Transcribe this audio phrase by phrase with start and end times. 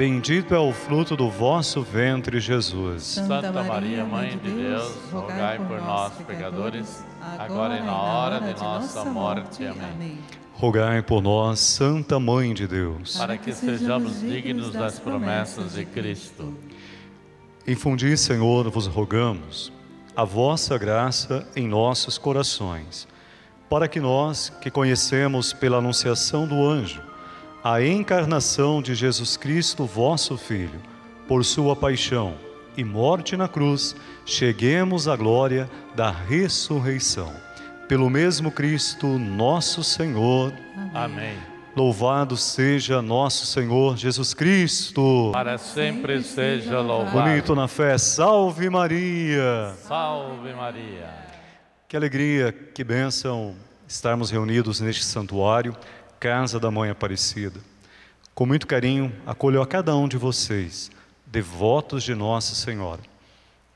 [0.00, 3.02] bendito é o fruto do vosso ventre, Jesus.
[3.02, 7.04] Santa Maria, Mãe de Deus, rogai por nós, pecadores,
[7.38, 9.62] agora e na hora de nossa morte.
[9.66, 10.18] Amém.
[10.54, 13.18] Rogai por nós, Santa Mãe de Deus.
[13.18, 16.54] Para que sejamos dignos das promessas de Cristo.
[17.68, 19.70] Infundi, Senhor, vos rogamos,
[20.16, 23.06] a vossa graça em nossos corações,
[23.68, 27.09] para que nós, que conhecemos pela anunciação do anjo,
[27.62, 30.80] a encarnação de Jesus Cristo, vosso Filho,
[31.28, 32.34] por sua paixão
[32.76, 33.94] e morte na cruz,
[34.24, 37.30] cheguemos à glória da ressurreição.
[37.86, 40.52] Pelo mesmo Cristo, nosso Senhor.
[40.94, 41.36] Amém.
[41.76, 45.30] Louvado seja nosso Senhor Jesus Cristo.
[45.32, 47.12] Para sempre seja louvado.
[47.12, 47.98] Bonito na fé.
[47.98, 49.74] Salve Maria.
[49.86, 51.10] Salve Maria.
[51.86, 53.54] Que alegria, que bênção
[53.86, 55.76] estarmos reunidos neste santuário
[56.20, 57.58] Casa da Mãe Aparecida.
[58.34, 60.90] Com muito carinho, acolho a cada um de vocês,
[61.24, 63.00] devotos de Nossa Senhora.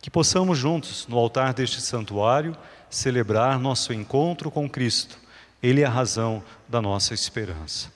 [0.03, 2.55] Que possamos juntos, no altar deste santuário,
[2.91, 5.19] celebrar nosso encontro com Cristo.
[5.63, 7.91] Ele é a razão da nossa esperança.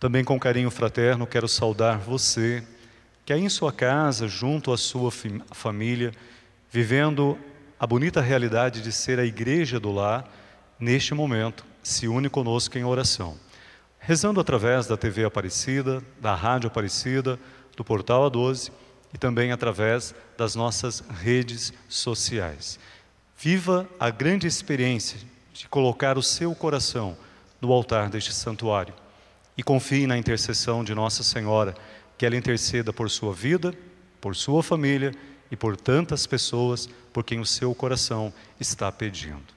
[0.00, 2.64] Também com carinho fraterno quero saudar você,
[3.24, 5.12] que aí em sua casa, junto à sua
[5.52, 6.10] família,
[6.72, 7.38] vivendo
[7.78, 10.28] a bonita realidade de ser a igreja do lar,
[10.76, 13.45] neste momento, se une conosco em oração
[14.06, 17.40] rezando através da TV Aparecida, da Rádio Aparecida,
[17.76, 18.70] do Portal A12
[19.12, 22.78] e também através das nossas redes sociais.
[23.36, 25.18] Viva a grande experiência
[25.52, 27.18] de colocar o seu coração
[27.60, 28.94] no altar deste santuário
[29.58, 31.74] e confie na intercessão de Nossa Senhora,
[32.16, 33.74] que ela interceda por sua vida,
[34.20, 35.10] por sua família
[35.50, 39.55] e por tantas pessoas por quem o seu coração está pedindo.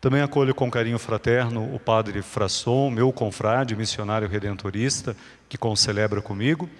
[0.00, 5.14] Também acolho com carinho fraterno o padre Frasson, meu confrade, missionário redentorista,
[5.46, 6.70] que concelebra comigo,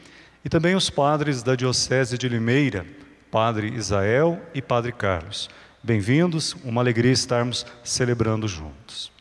[0.43, 2.87] e também os padres da Diocese de Limeira,
[3.31, 5.51] padre Isael e padre Carlos.
[5.83, 9.13] Bem-vindos, uma alegria estarmos celebrando juntos.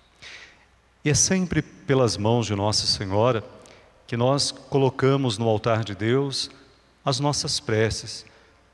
[1.03, 3.43] E é sempre pelas mãos de Nossa Senhora
[4.07, 6.49] que nós colocamos no altar de Deus
[7.03, 8.25] as nossas preces,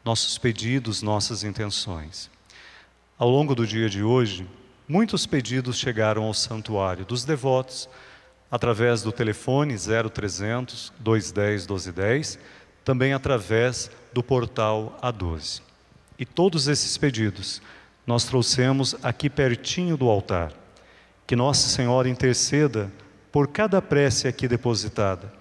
[0.04, 2.30] nossos pedidos, nossas intenções.
[3.18, 4.48] Ao longo do dia de hoje,
[4.88, 7.90] Muitos pedidos chegaram ao santuário dos devotos
[8.52, 12.40] através do telefone 0300 210 1210,
[12.84, 15.64] também através do portal A12.
[16.20, 17.64] E todos esses pedidos
[18.06, 20.54] nós trouxemos aqui pertinho do altar.
[21.26, 22.92] Que Nossa Senhora interceda
[23.32, 25.34] por cada prece aqui depositada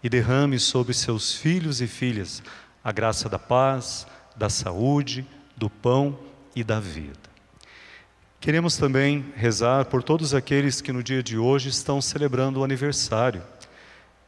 [0.00, 2.40] e derrame sobre seus filhos e filhas
[2.84, 6.16] a graça da paz, da saúde, do pão
[6.54, 7.31] e da vida.
[8.42, 13.40] Queremos também rezar por todos aqueles que no dia de hoje estão celebrando o aniversário.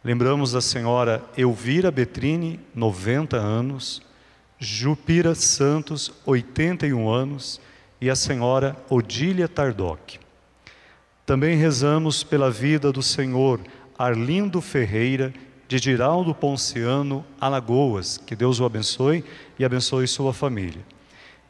[0.05, 4.01] Lembramos a senhora Elvira Betrini, 90 anos,
[4.57, 7.61] Jupira Santos, 81 anos,
[8.01, 10.21] e a senhora Odília Tardoc.
[11.27, 13.59] Também rezamos pela vida do senhor
[13.99, 15.35] Arlindo Ferreira,
[15.67, 18.17] de Giraldo Ponciano, Alagoas.
[18.17, 19.25] Que Deus o abençoe
[19.59, 20.85] e abençoe sua família.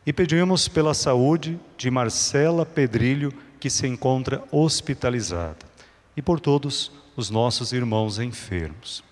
[0.07, 5.67] E pedimos pela saúde de Marcela Pedrilho, que se encontra hospitalizada,
[6.15, 9.03] e por todos os nossos irmãos enfermos.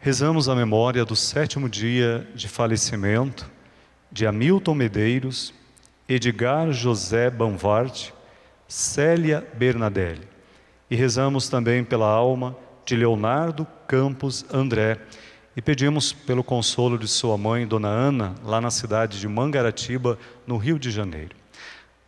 [0.00, 3.48] Rezamos a memória do sétimo dia de falecimento
[4.10, 5.54] de Hamilton Medeiros,
[6.08, 8.10] Edgar José Banvart,
[8.66, 10.26] Célia Bernadelli.
[10.90, 14.98] E rezamos também pela alma de Leonardo Campos André,
[15.56, 20.56] e pedimos pelo consolo de sua mãe, Dona Ana, lá na cidade de Mangaratiba, no
[20.56, 21.36] Rio de Janeiro.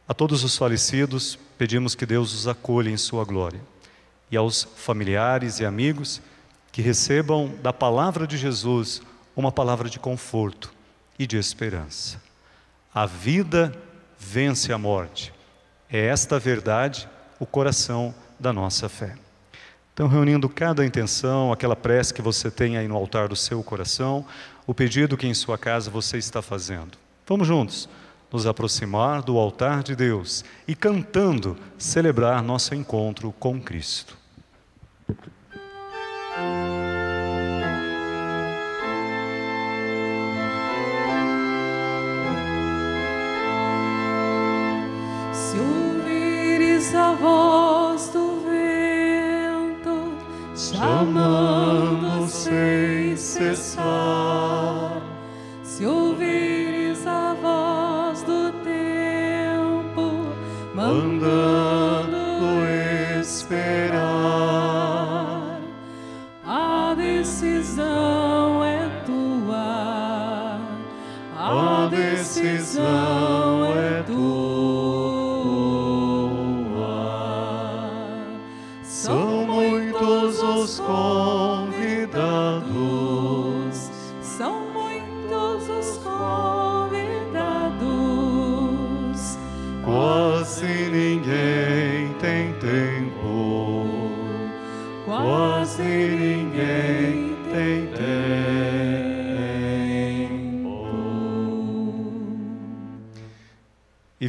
[0.08, 3.61] A todos os falecidos, pedimos que Deus os acolha em sua glória.
[4.31, 6.20] E aos familiares e amigos,
[6.73, 9.00] que recebam da palavra de Jesus
[9.37, 10.73] uma palavra de conforto
[11.19, 12.20] e de esperança.
[12.94, 13.73] A vida
[14.19, 15.32] vence a morte.
[15.91, 17.08] É esta verdade
[17.38, 19.24] o coração da nossa fé.
[19.94, 24.26] Então, reunindo cada intenção, aquela prece que você tem aí no altar do seu coração,
[24.67, 26.99] o pedido que em sua casa você está fazendo.
[27.25, 27.88] Vamos juntos
[28.32, 34.19] nos aproximar do altar de Deus e cantando celebrar nosso encontro com Cristo.
[45.32, 47.64] Se ouvires a voz
[50.75, 55.00] chamando sem cessar,
[55.62, 60.26] se ouvires a voz do tempo
[60.75, 62.17] mandando
[63.21, 63.94] esperar,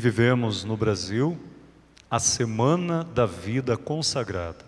[0.05, 1.35] vivemos no Brasil
[2.11, 4.63] a Semana da Vida Consagrada.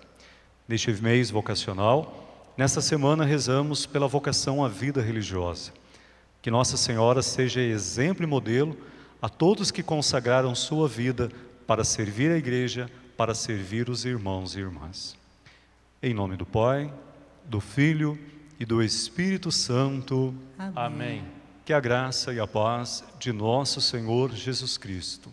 [0.67, 5.71] Neste mês vocacional, nessa semana rezamos pela vocação à vida religiosa.
[6.41, 8.75] Que Nossa Senhora seja exemplo e modelo
[9.21, 11.29] a todos que consagraram sua vida
[11.67, 15.15] para servir a igreja, para servir os irmãos e irmãs.
[16.01, 16.91] Em nome do Pai,
[17.45, 18.17] do Filho
[18.59, 20.33] e do Espírito Santo.
[20.57, 21.36] Amém.
[21.67, 25.29] Que a graça e a paz de nosso Senhor Jesus Cristo,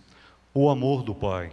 [0.53, 1.53] o amor do Pai,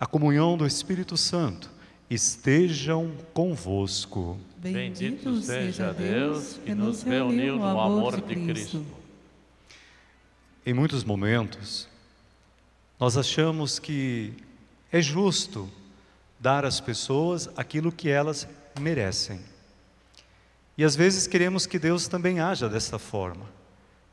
[0.00, 1.70] a comunhão do Espírito Santo
[2.08, 4.38] estejam convosco.
[4.56, 8.86] Bendito seja Deus que nos reuniu no amor de Cristo.
[10.64, 11.86] Em muitos momentos,
[12.98, 14.32] nós achamos que
[14.90, 15.70] é justo
[16.40, 18.48] dar às pessoas aquilo que elas
[18.80, 19.38] merecem.
[20.78, 23.54] E às vezes queremos que Deus também haja dessa forma,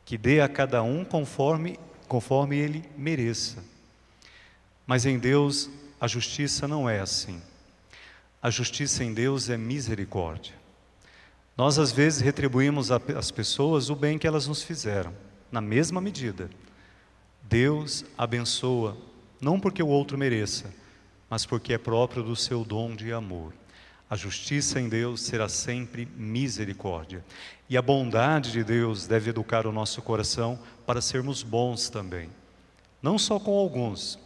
[0.05, 3.63] que dê a cada um conforme conforme ele mereça.
[4.85, 5.69] Mas em Deus
[5.99, 7.41] a justiça não é assim.
[8.41, 10.53] A justiça em Deus é misericórdia.
[11.55, 15.13] Nós às vezes retribuímos às pessoas o bem que elas nos fizeram,
[15.51, 16.49] na mesma medida.
[17.41, 18.97] Deus abençoa,
[19.39, 20.73] não porque o outro mereça,
[21.29, 23.53] mas porque é próprio do seu dom de amor.
[24.13, 27.25] A justiça em Deus será sempre misericórdia.
[27.67, 32.29] E a bondade de Deus deve educar o nosso coração para sermos bons também.
[33.01, 34.19] Não só com alguns,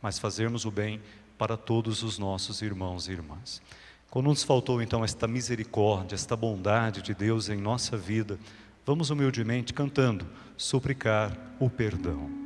[0.00, 1.02] mas fazermos o bem
[1.36, 3.60] para todos os nossos irmãos e irmãs.
[4.08, 8.38] Quando nos faltou então esta misericórdia, esta bondade de Deus em nossa vida,
[8.86, 10.24] vamos humildemente cantando,
[10.56, 12.41] suplicar o perdão.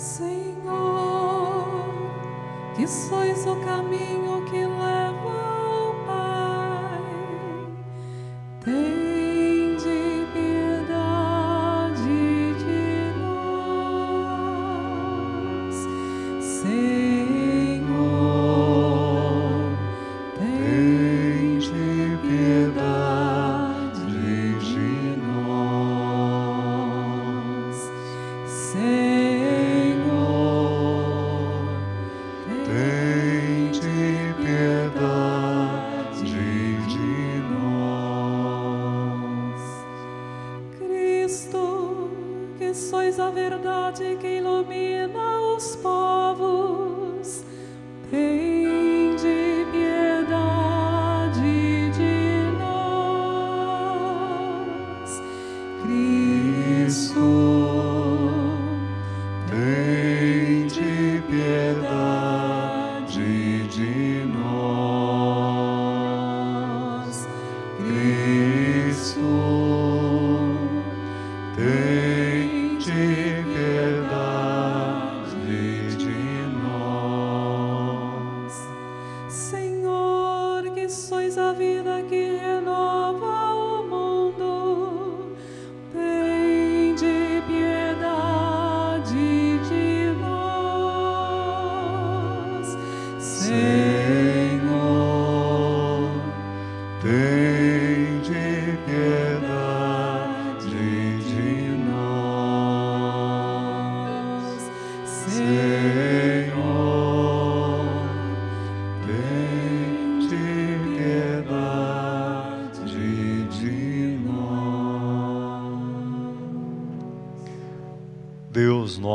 [0.00, 1.84] Senhor,
[2.74, 4.89] que sois o caminho que leva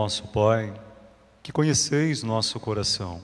[0.05, 0.71] nosso Pai,
[1.41, 3.23] que conheceis nosso coração,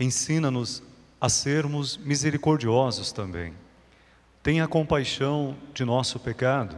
[0.00, 0.82] ensina-nos
[1.20, 3.52] a sermos misericordiosos também.
[4.42, 6.74] Tenha compaixão de nosso pecado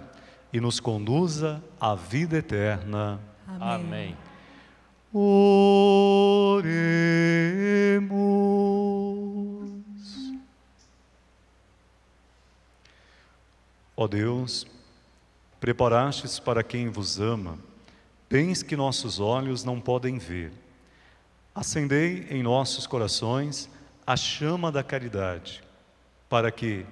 [0.53, 3.21] e nos conduza à vida eterna.
[3.47, 4.17] Amém.
[5.15, 5.37] Oremos.
[13.97, 14.67] Ó Deus,
[15.61, 17.57] preparastes para quem vos ama
[18.28, 20.52] bens que nossos olhos não podem ver.
[21.54, 23.71] Acendei em nossos corações
[24.06, 25.62] a chama da caridade,
[26.28, 26.85] para que,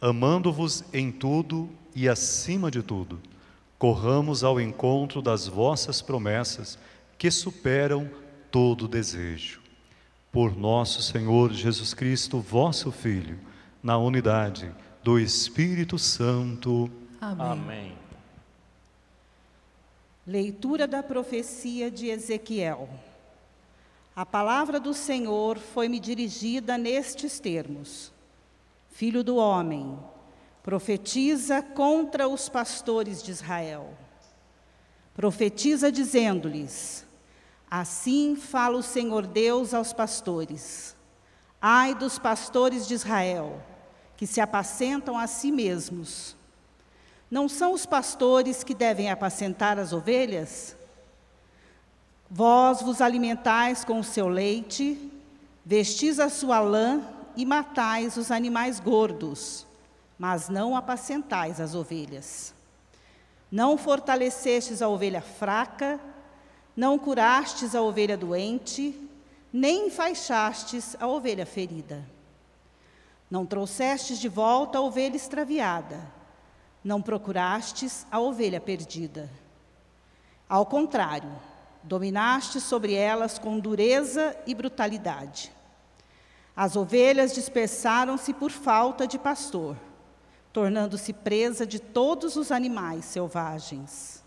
[0.00, 3.20] amando-vos em tudo e acima de tudo,
[3.78, 6.78] corramos ao encontro das vossas promessas
[7.16, 8.10] que superam
[8.50, 9.60] todo desejo.
[10.32, 13.38] Por nosso Senhor Jesus Cristo, vosso Filho,
[13.82, 14.70] na unidade
[15.02, 16.90] do Espírito Santo.
[17.20, 17.46] Amém.
[17.46, 18.07] Amém.
[20.28, 22.86] Leitura da profecia de Ezequiel.
[24.14, 28.12] A palavra do Senhor foi-me dirigida nestes termos:
[28.90, 29.98] Filho do homem,
[30.62, 33.96] profetiza contra os pastores de Israel.
[35.14, 37.06] Profetiza dizendo-lhes:
[37.70, 40.94] Assim fala o Senhor Deus aos pastores:
[41.58, 43.62] Ai dos pastores de Israel,
[44.14, 46.36] que se apacentam a si mesmos.
[47.30, 50.76] Não são os pastores que devem apacentar as ovelhas?
[52.30, 55.10] Vós vos alimentais com o seu leite,
[55.64, 57.02] vestis a sua lã
[57.36, 59.66] e matais os animais gordos
[60.18, 62.52] mas não apacentais as ovelhas.
[63.50, 66.00] Não fortalecestes a ovelha fraca,
[66.76, 69.08] não curastes a ovelha doente,
[69.52, 72.04] nem enfaixastes a ovelha ferida.
[73.30, 76.00] Não trouxestes de volta a ovelha extraviada,
[76.82, 79.30] não procurastes a ovelha perdida.
[80.48, 81.30] Ao contrário,
[81.82, 85.52] dominastes sobre elas com dureza e brutalidade.
[86.56, 89.76] As ovelhas dispersaram-se por falta de pastor
[90.58, 94.24] tornando-se presa de todos os animais selvagens.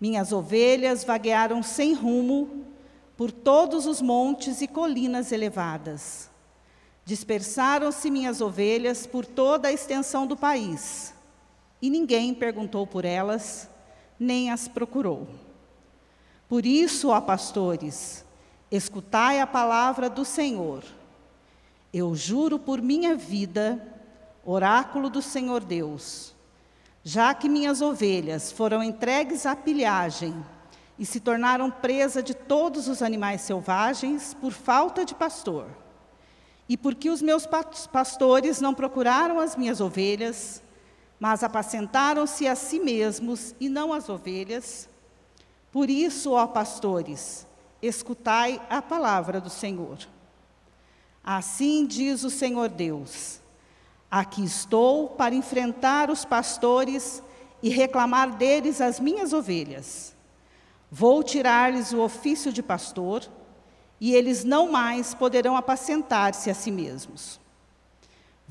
[0.00, 2.64] Minhas ovelhas vaguearam sem rumo
[3.16, 6.30] por todos os montes e colinas elevadas.
[7.04, 11.11] Dispersaram-se minhas ovelhas por toda a extensão do país,
[11.82, 13.68] e ninguém perguntou por elas,
[14.18, 15.26] nem as procurou.
[16.48, 18.24] Por isso, ó pastores,
[18.70, 20.84] escutai a palavra do Senhor.
[21.92, 23.84] Eu juro por minha vida
[24.44, 26.34] oráculo do Senhor Deus,
[27.02, 30.34] já que minhas ovelhas foram entregues à pilhagem
[30.98, 35.66] e se tornaram presa de todos os animais selvagens por falta de pastor,
[36.68, 37.46] e porque os meus
[37.90, 40.62] pastores não procuraram as minhas ovelhas,
[41.22, 44.88] mas apacentaram-se a si mesmos e não as ovelhas,
[45.70, 47.46] por isso, ó pastores,
[47.80, 49.98] escutai a palavra do Senhor.
[51.22, 53.40] Assim diz o Senhor Deus:
[54.10, 57.22] Aqui estou para enfrentar os pastores
[57.62, 60.16] e reclamar deles as minhas ovelhas.
[60.90, 63.30] Vou tirar-lhes o ofício de pastor,
[64.00, 67.40] e eles não mais poderão apacentar-se a si mesmos.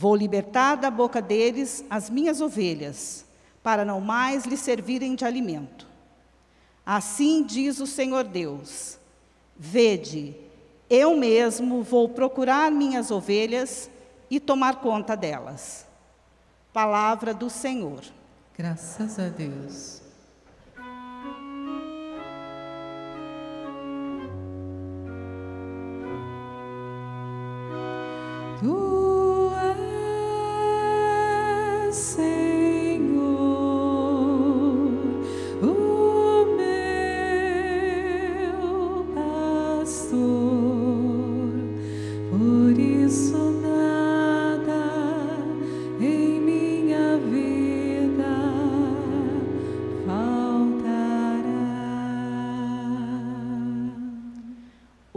[0.02, 3.24] Vou libertar da boca deles as minhas ovelhas,
[3.62, 5.86] para não mais lhes servirem de alimento.
[6.84, 8.98] Assim diz o Senhor Deus:
[9.56, 10.36] Vede,
[10.90, 13.92] eu mesmo vou procurar minhas ovelhas
[14.28, 15.86] e tomar conta delas.
[16.74, 18.02] Palavra do Senhor.
[18.58, 20.01] Graças a Deus.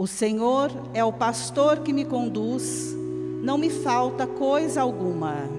[0.05, 2.95] O Senhor é o pastor que me conduz,
[3.41, 5.49] não me falta coisa alguma.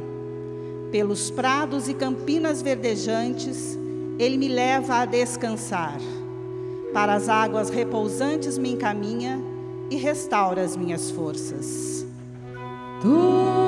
[0.93, 3.77] Pelos prados e campinas verdejantes,
[4.21, 5.99] Ele me leva a descansar.
[6.95, 9.43] Para as águas repousantes me encaminha
[9.91, 12.07] e restaura as minhas forças.
[13.03, 13.66] Tu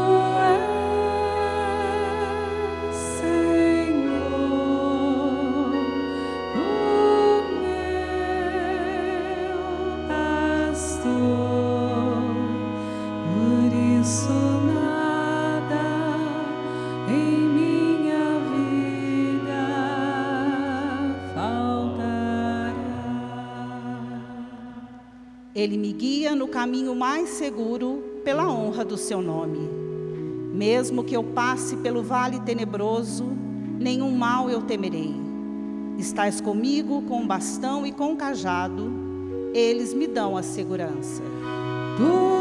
[26.68, 29.70] caminho mais seguro pela honra do seu nome.
[30.52, 33.24] Mesmo que eu passe pelo vale tenebroso,
[33.78, 35.14] nenhum mal eu temerei.
[35.96, 38.92] Estás comigo com bastão e com cajado,
[39.54, 41.22] eles me dão a segurança.
[41.96, 42.38] Tu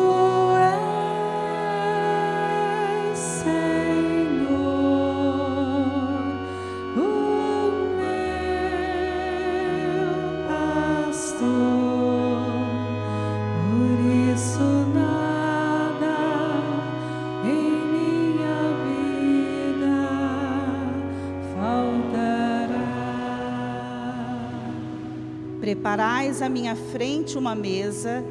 [25.67, 28.23] Preparais à minha frente uma mesa,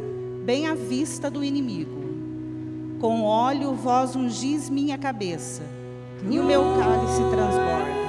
[0.47, 2.03] bem à vista do inimigo.
[2.99, 5.63] Com óleo vós ungis minha cabeça,
[6.31, 8.06] e o meu cálice transborda.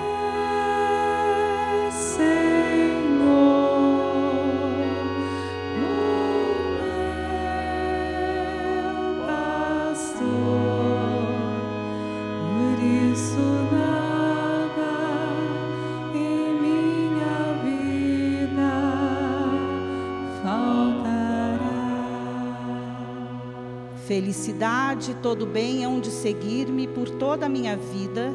[24.38, 28.32] Felicidade todo bem hão de seguir-me por toda a minha vida,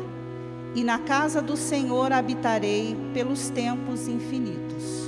[0.74, 5.01] e na casa do Senhor habitarei pelos tempos infinitos.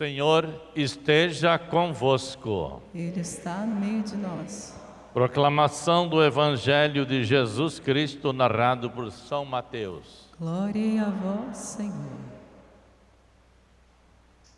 [0.00, 2.82] Senhor esteja convosco.
[2.94, 4.74] Ele está no meio de nós.
[5.12, 10.26] Proclamação do Evangelho de Jesus Cristo narrado por São Mateus.
[10.38, 12.18] Glória a vós, Senhor.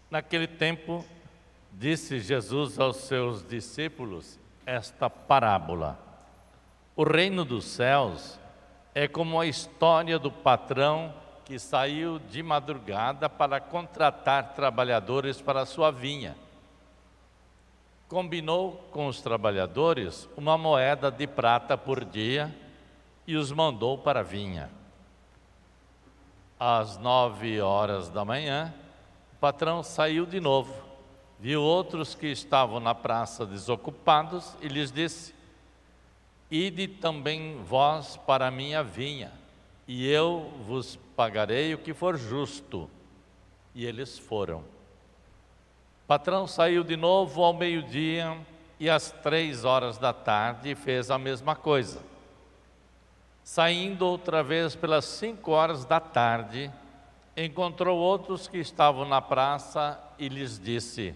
[0.09, 1.05] Naquele tempo,
[1.73, 5.99] disse Jesus aos seus discípulos esta parábola:
[6.95, 8.39] O reino dos céus
[8.95, 11.13] é como a história do patrão
[11.45, 16.37] que saiu de madrugada para contratar trabalhadores para sua vinha.
[18.09, 22.55] Combinou com os trabalhadores uma moeda de prata por dia
[23.27, 24.71] e os mandou para a vinha.
[26.59, 28.73] Às nove horas da manhã,
[29.35, 30.75] o patrão saiu de novo,
[31.41, 35.35] viu outros que estavam na praça desocupados e lhes disse:
[36.51, 39.42] Ide também vós para a minha vinha
[39.95, 42.89] e eu vos pagarei o que for justo.
[43.75, 44.61] E eles foram.
[44.61, 48.39] O patrão saiu de novo ao meio-dia
[48.81, 52.01] e às três horas da tarde fez a mesma coisa.
[53.45, 56.73] Saindo outra vez pelas cinco horas da tarde,
[57.37, 61.15] encontrou outros que estavam na praça e lhes disse: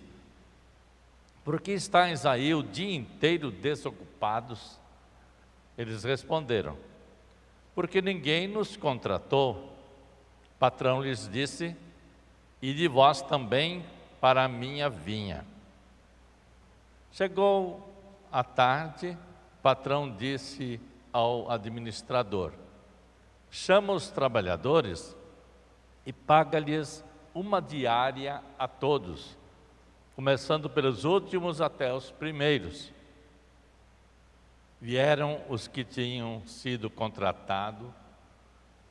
[1.42, 4.78] Por que estáis aí o dia inteiro desocupados?
[5.78, 6.76] Eles responderam:
[7.76, 9.52] porque ninguém nos contratou.
[9.52, 11.76] O patrão lhes disse:
[12.60, 13.84] E de vós também
[14.18, 15.44] para a minha vinha.
[17.12, 17.86] Chegou
[18.32, 19.10] a tarde,
[19.58, 20.80] o patrão disse
[21.12, 22.52] ao administrador:
[23.50, 25.14] Chama os trabalhadores
[26.06, 29.36] e paga-lhes uma diária a todos,
[30.14, 32.95] começando pelos últimos até os primeiros.
[34.87, 37.88] Vieram os que tinham sido contratados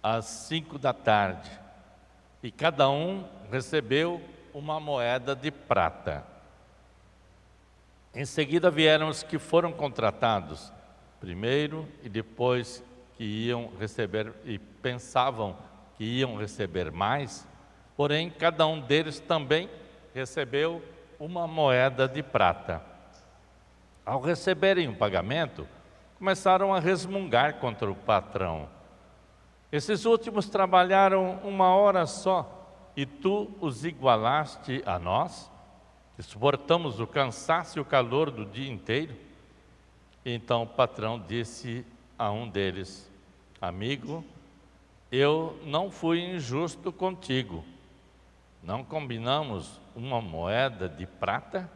[0.04, 1.50] às cinco da tarde,
[2.44, 4.22] e cada um recebeu
[4.54, 6.26] uma moeda de prata.
[8.14, 10.70] Em seguida vieram os que foram contratados
[11.22, 12.84] primeiro e depois
[13.16, 15.56] que iam receber e pensavam
[15.98, 17.48] que iam receber mais,
[17.96, 19.70] porém cada um deles também
[20.14, 20.84] recebeu
[21.18, 22.84] uma moeda de prata.
[24.06, 25.66] Ao receberem o pagamento,
[26.26, 28.68] começaram a resmungar contra o patrão.
[29.72, 35.52] Esses últimos trabalharam uma hora só e tu os igualaste a nós,
[36.16, 39.16] que suportamos o cansaço e o calor do dia inteiro.
[40.26, 41.86] Então o patrão disse
[42.18, 43.08] a um deles:
[43.62, 44.26] Amigo,
[45.12, 47.64] eu não fui injusto contigo.
[48.64, 51.70] Não combinamos uma moeda de prata?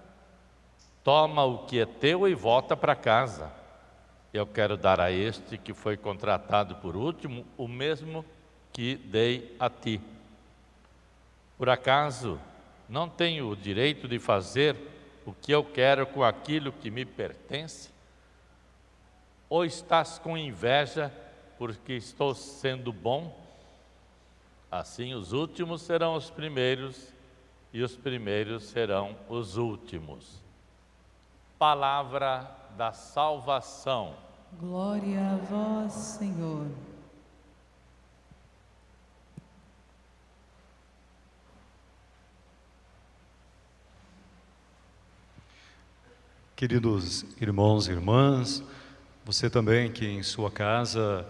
[1.03, 3.58] Toma o que é teu e volta para casa.
[4.33, 8.23] Eu quero dar a este que foi contratado por último o mesmo
[8.71, 9.99] que dei a ti.
[11.57, 12.39] Por acaso
[12.87, 14.75] não tenho o direito de fazer
[15.25, 17.89] o que eu quero com aquilo que me pertence?
[19.49, 21.11] Ou estás com inveja
[21.57, 23.35] porque estou sendo bom?
[24.71, 27.11] Assim os últimos serão os primeiros
[27.73, 30.41] e os primeiros serão os últimos.
[31.59, 34.15] Palavra da salvação.
[34.57, 36.67] Glória a vós, Senhor.
[46.55, 48.63] Queridos irmãos e irmãs,
[49.25, 51.27] você também que em sua casa,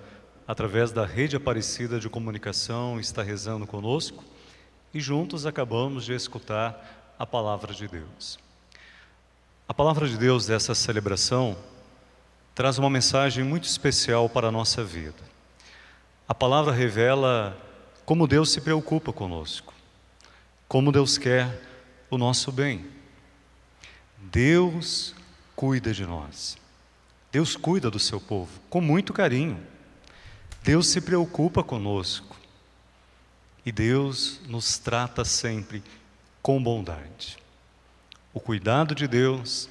[0.47, 4.23] através da rede Aparecida de Comunicação, está rezando conosco
[4.93, 8.48] e juntos acabamos de escutar a palavra de Deus.
[9.69, 11.55] A palavra de Deus dessa celebração
[12.55, 15.23] traz uma mensagem muito especial para a nossa vida.
[16.27, 17.55] A palavra revela
[18.03, 19.71] como Deus se preocupa conosco,
[20.67, 21.61] como Deus quer
[22.09, 22.83] o nosso bem.
[24.17, 25.13] Deus
[25.55, 26.57] cuida de nós.
[27.31, 29.63] Deus cuida do seu povo com muito carinho.
[30.63, 32.35] Deus se preocupa conosco.
[33.63, 35.83] E Deus nos trata sempre
[36.41, 37.37] com bondade.
[38.39, 39.69] O cuidado de Deus,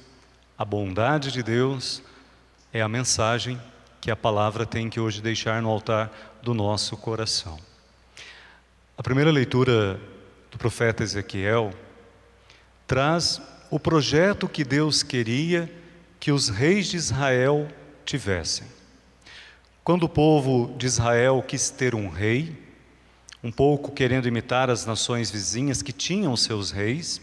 [0.55, 2.03] a bondade de Deus
[2.71, 3.59] é a mensagem
[3.99, 7.57] que a palavra tem que hoje deixar no altar do nosso coração.
[8.95, 9.99] A primeira leitura
[10.51, 11.73] do profeta Ezequiel
[12.85, 15.67] traz o projeto que Deus queria
[16.19, 17.67] que os reis de Israel
[18.05, 18.67] tivessem.
[19.83, 22.55] Quando o povo de Israel quis ter um rei,
[23.43, 27.19] um pouco querendo imitar as nações vizinhas que tinham seus reis,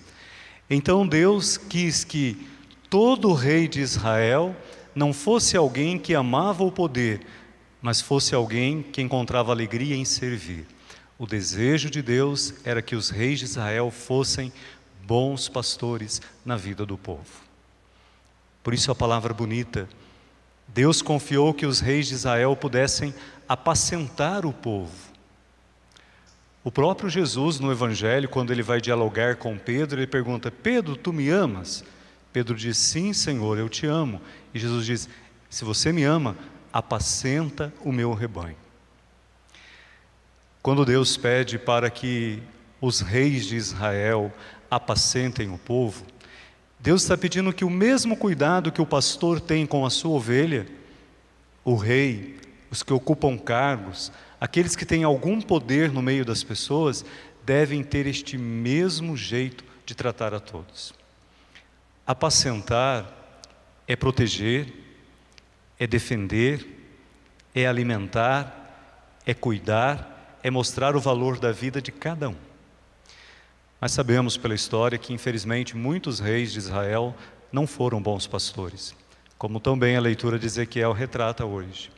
[0.69, 2.49] então Deus quis que
[2.91, 4.55] todo rei de Israel
[4.95, 7.21] não fosse alguém que amava o poder,
[7.81, 10.67] mas fosse alguém que encontrava alegria em servir.
[11.19, 14.53] O desejo de Deus era que os reis de Israel fossem
[15.07, 17.47] bons pastores na vida do povo.
[18.63, 19.89] Por isso a palavra bonita.
[20.67, 23.15] Deus confiou que os reis de Israel pudessem
[23.49, 25.06] apacentar o povo.
[26.67, 31.13] O próprio Jesus, no Evangelho, quando ele vai dialogar com Pedro, ele pergunta: Pedro, tu
[31.13, 31.85] me amas?
[32.33, 34.21] Pedro diz: Sim, Senhor, eu te amo.
[34.53, 35.09] E Jesus diz:
[35.49, 36.37] Se você me ama,
[36.73, 38.57] apacenta o meu rebanho.
[40.61, 42.43] Quando Deus pede para que
[42.81, 44.35] os reis de Israel
[44.69, 46.05] apacentem o povo,
[46.81, 50.67] Deus está pedindo que o mesmo cuidado que o pastor tem com a sua ovelha,
[51.65, 52.41] o rei,
[52.73, 57.05] os que ocupam cargos, aqueles que têm algum poder no meio das pessoas,
[57.45, 60.93] devem ter este mesmo jeito de tratar a todos.
[62.07, 63.07] Apacentar
[63.87, 64.73] é proteger,
[65.79, 66.67] é defender,
[67.55, 72.37] é alimentar, é cuidar, é mostrar o valor da vida de cada um.
[73.81, 77.15] Mas sabemos pela história que, infelizmente, muitos reis de Israel
[77.53, 78.95] não foram bons pastores,
[79.39, 81.91] como também a leitura de Ezequiel retrata hoje.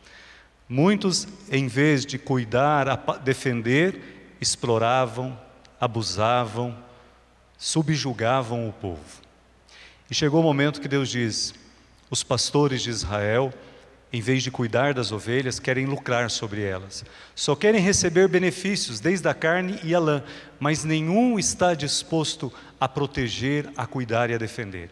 [0.69, 2.87] Muitos, em vez de cuidar,
[3.25, 5.39] defender, exploravam,
[5.81, 6.77] abusavam,
[7.57, 9.23] subjugavam o povo.
[10.11, 11.55] E chegou o momento que Deus diz:
[12.11, 13.53] os pastores de Israel
[14.13, 17.05] em vez de cuidar das ovelhas, querem lucrar sobre elas.
[17.35, 20.23] Só querem receber benefícios, desde a carne e a lã,
[20.59, 24.91] mas nenhum está disposto a proteger, a cuidar e a defender.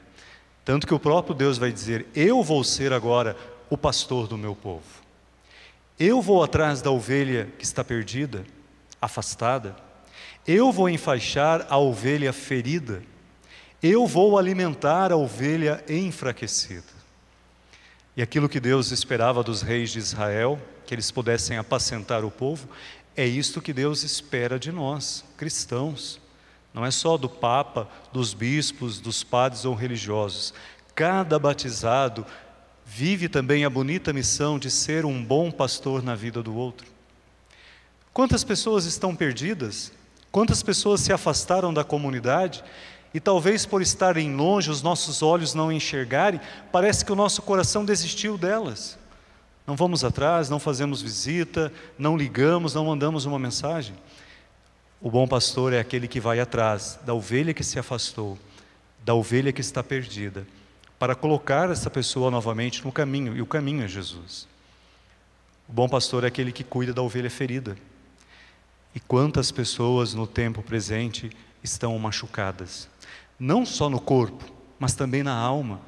[0.65, 3.37] Tanto que o próprio Deus vai dizer: Eu vou ser agora
[3.71, 4.96] o pastor do meu povo.
[5.99, 8.45] Eu vou atrás da ovelha que está perdida,
[9.01, 9.75] afastada.
[10.47, 13.03] Eu vou enfaixar a ovelha ferida.
[13.83, 16.97] Eu vou alimentar a ovelha enfraquecida.
[18.15, 22.69] E aquilo que Deus esperava dos reis de Israel, que eles pudessem apacentar o povo,
[23.17, 26.21] é isto que Deus espera de nós, cristãos.
[26.75, 30.53] Não é só do Papa, dos bispos, dos padres ou religiosos.
[30.95, 32.27] Cada batizado
[32.87, 36.87] vive também a bonita missão de ser um bom pastor na vida do outro.
[38.13, 39.93] Quantas pessoas estão perdidas?
[40.31, 42.63] Quantas pessoas se afastaram da comunidade?
[43.13, 47.85] E talvez por estarem longe, os nossos olhos não enxergarem, parece que o nosso coração
[47.85, 48.97] desistiu delas.
[49.67, 53.97] Não vamos atrás, não fazemos visita, não ligamos, não mandamos uma mensagem.
[55.01, 58.39] O bom pastor é aquele que vai atrás da ovelha que se afastou,
[59.05, 60.47] da ovelha que está perdida
[60.99, 64.49] para colocar essa pessoa novamente no caminho, e o caminho é Jesus.
[65.69, 67.77] O bom pastor é aquele que cuida da ovelha ferida.
[68.95, 71.31] E quantas pessoas no tempo presente
[71.63, 72.89] estão machucadas,
[73.39, 74.45] não só no corpo,
[74.79, 75.81] mas também na alma,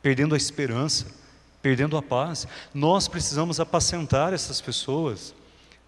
[0.00, 1.06] perdendo a esperança,
[1.60, 2.46] perdendo a paz.
[2.72, 5.34] Nós precisamos apacentar essas pessoas.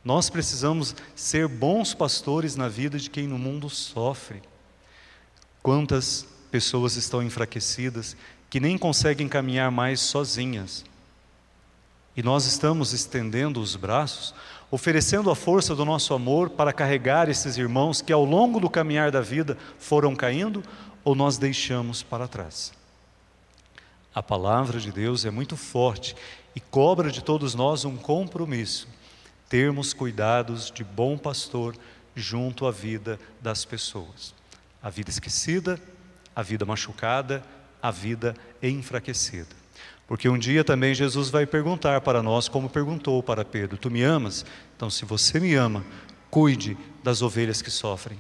[0.05, 4.43] Nós precisamos ser bons pastores na vida de quem no mundo sofre.
[5.63, 8.17] Quantas pessoas estão enfraquecidas
[8.51, 10.85] que nem conseguem caminhar mais sozinhas.
[12.17, 14.35] E nós estamos estendendo os braços,
[14.71, 19.11] oferecendo a força do nosso amor para carregar esses irmãos que ao longo do caminhar
[19.11, 20.63] da vida foram caindo
[21.05, 22.73] ou nós deixamos para trás.
[24.15, 26.17] A palavra de Deus é muito forte
[26.57, 28.89] e cobra de todos nós um compromisso,
[29.49, 31.77] termos cuidados de bom pastor
[32.17, 34.35] junto à vida das pessoas.
[34.83, 35.81] A vida esquecida,
[36.35, 37.45] a vida machucada,
[37.83, 39.57] a vida enfraquecida.
[40.07, 44.03] Porque um dia também Jesus vai perguntar para nós, como perguntou para Pedro: Tu me
[44.03, 44.45] amas?
[44.75, 45.85] Então, se você me ama,
[46.31, 48.19] cuide das ovelhas que sofrem,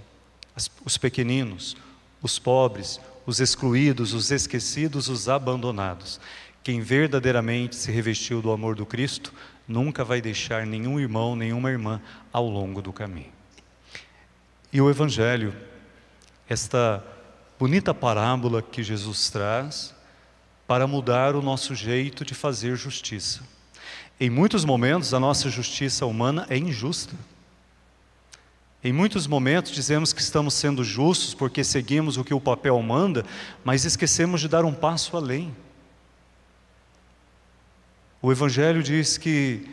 [0.54, 1.76] As, os pequeninos,
[2.20, 6.20] os pobres, os excluídos, os esquecidos, os abandonados.
[6.62, 9.32] Quem verdadeiramente se revestiu do amor do Cristo
[9.66, 12.00] nunca vai deixar nenhum irmão, nenhuma irmã
[12.32, 13.32] ao longo do caminho.
[14.70, 15.54] E o Evangelho,
[16.48, 17.02] esta
[17.58, 19.92] bonita parábola que Jesus traz
[20.66, 23.40] para mudar o nosso jeito de fazer justiça.
[24.20, 27.14] Em muitos momentos, a nossa justiça humana é injusta.
[28.84, 33.24] Em muitos momentos, dizemos que estamos sendo justos porque seguimos o que o papel manda,
[33.64, 35.54] mas esquecemos de dar um passo além.
[38.22, 39.68] O Evangelho diz que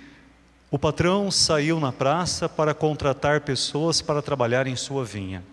[0.72, 5.44] o patrão saiu na praça para contratar pessoas para trabalhar em sua vinha.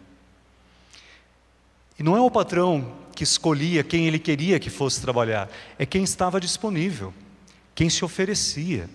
[1.98, 6.02] E não é o patrão que escolhia quem ele queria que fosse trabalhar, é quem
[6.02, 7.12] estava disponível,
[7.74, 8.88] quem se oferecia.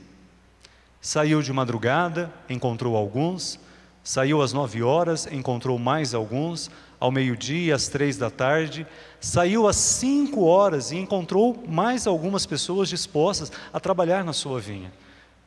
[0.99, 3.59] Saiu de madrugada, encontrou alguns,
[4.03, 8.87] saiu às nove horas, encontrou mais alguns, ao meio-dia, às três da tarde,
[9.19, 14.91] saiu às cinco horas e encontrou mais algumas pessoas dispostas a trabalhar na sua vinha,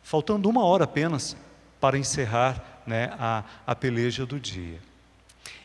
[0.02, 1.36] faltando uma hora apenas
[1.80, 4.78] para encerrar né, a, a peleja do dia.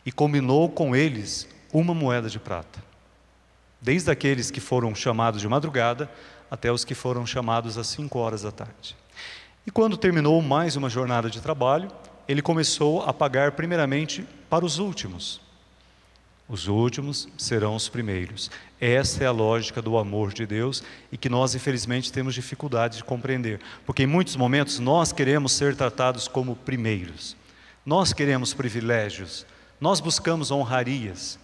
[0.04, 1.48] E combinou com eles
[1.80, 2.82] uma moeda de prata.
[3.80, 6.10] Desde aqueles que foram chamados de madrugada
[6.50, 8.96] até os que foram chamados às cinco horas da tarde.
[9.66, 11.90] E quando terminou mais uma jornada de trabalho,
[12.26, 15.40] ele começou a pagar primeiramente para os últimos.
[16.48, 18.50] Os últimos serão os primeiros.
[18.80, 23.04] Essa é a lógica do amor de Deus e que nós, infelizmente, temos dificuldade de
[23.04, 23.60] compreender.
[23.84, 27.36] Porque em muitos momentos nós queremos ser tratados como primeiros,
[27.84, 29.44] nós queremos privilégios,
[29.78, 31.38] nós buscamos honrarias.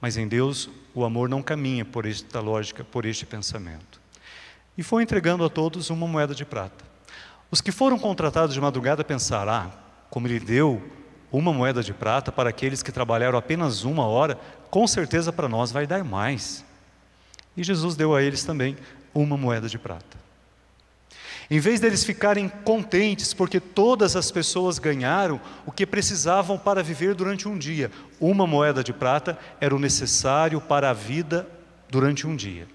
[0.00, 4.00] Mas em Deus o amor não caminha por esta lógica, por este pensamento.
[4.76, 6.84] E foi entregando a todos uma moeda de prata.
[7.50, 9.70] Os que foram contratados de madrugada pensaram: ah,
[10.10, 10.82] como ele deu
[11.32, 14.38] uma moeda de prata para aqueles que trabalharam apenas uma hora,
[14.70, 16.64] com certeza para nós vai dar mais.
[17.56, 18.76] E Jesus deu a eles também
[19.14, 20.27] uma moeda de prata.
[21.50, 27.14] Em vez deles ficarem contentes porque todas as pessoas ganharam o que precisavam para viver
[27.14, 31.48] durante um dia, uma moeda de prata era o necessário para a vida
[31.88, 32.68] durante um dia.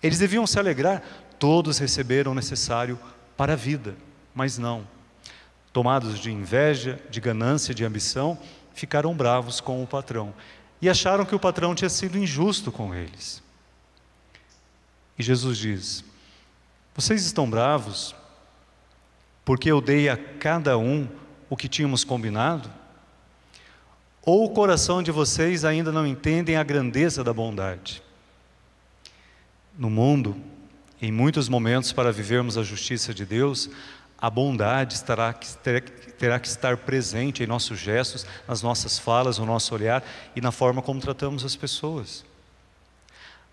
[0.00, 1.02] Eles deviam se alegrar,
[1.36, 2.96] todos receberam o necessário
[3.36, 3.96] para a vida,
[4.32, 4.86] mas não.
[5.72, 8.38] Tomados de inveja, de ganância, de ambição,
[8.72, 10.32] ficaram bravos com o patrão
[10.80, 13.42] e acharam que o patrão tinha sido injusto com eles.
[15.18, 16.04] E Jesus diz:
[16.96, 18.14] vocês estão bravos
[19.44, 21.06] porque eu dei a cada um
[21.48, 22.68] o que tínhamos combinado?
[24.22, 28.02] Ou o coração de vocês ainda não entendem a grandeza da bondade?
[29.78, 30.36] No mundo,
[31.00, 33.68] em muitos momentos, para vivermos a justiça de Deus,
[34.18, 34.96] a bondade
[35.38, 40.02] que, terá que estar presente em nossos gestos, nas nossas falas, no nosso olhar
[40.34, 42.24] e na forma como tratamos as pessoas.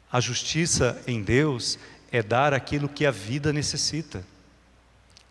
[0.09, 1.77] A justiça em Deus
[2.13, 4.23] é dar aquilo que a vida necessita.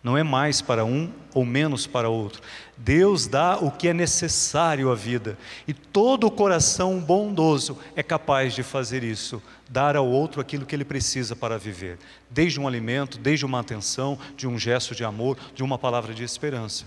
[0.02, 2.42] Não é mais para um ou menos para outro.
[2.76, 5.38] Deus dá o que é necessário à vida.
[5.68, 9.40] E todo coração bondoso é capaz de fazer isso,
[9.70, 14.18] dar ao outro aquilo que ele precisa para viver, desde um alimento, desde uma atenção,
[14.36, 16.84] de um gesto de amor, de uma palavra de esperança.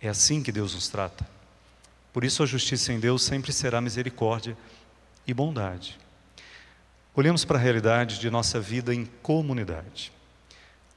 [0.00, 1.26] É assim que Deus nos trata.
[2.12, 4.56] Por isso a justiça em Deus sempre será misericórdia
[5.26, 5.98] e bondade.
[7.14, 10.12] Olhemos para a realidade de nossa vida em comunidade.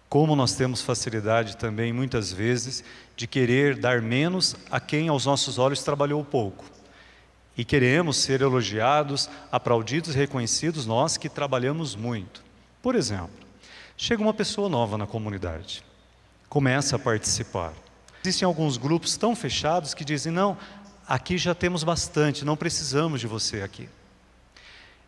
[0.08, 2.84] Como nós temos facilidade também, muitas vezes,
[3.16, 6.66] de querer dar menos a quem aos nossos olhos trabalhou pouco.
[7.58, 12.44] E queremos ser elogiados, aplaudidos e reconhecidos nós que trabalhamos muito.
[12.80, 13.32] Por exemplo,
[13.98, 15.84] chega uma pessoa nova na comunidade,
[16.48, 17.74] começa a participar.
[18.24, 20.56] Existem alguns grupos tão fechados que dizem: não,
[21.08, 23.90] aqui já temos bastante, não precisamos de você aqui.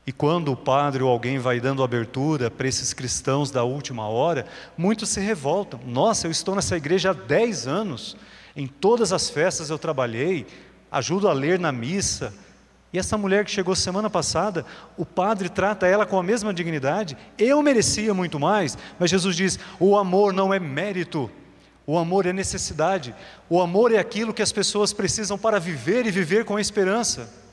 [0.07, 4.45] E quando o padre ou alguém vai dando abertura para esses cristãos da última hora,
[4.77, 5.79] muitos se revoltam.
[5.83, 8.15] Nossa, eu estou nessa igreja há 10 anos,
[8.55, 10.45] em todas as festas eu trabalhei,
[10.91, 12.31] ajudo a ler na missa.
[12.93, 14.63] E essa mulher que chegou semana passada,
[14.95, 17.17] o padre trata ela com a mesma dignidade.
[17.37, 21.29] Eu merecia muito mais, mas Jesus diz: o amor não é mérito,
[21.85, 23.13] o amor é necessidade,
[23.49, 27.44] o amor é aquilo que as pessoas precisam para viver e viver com esperança.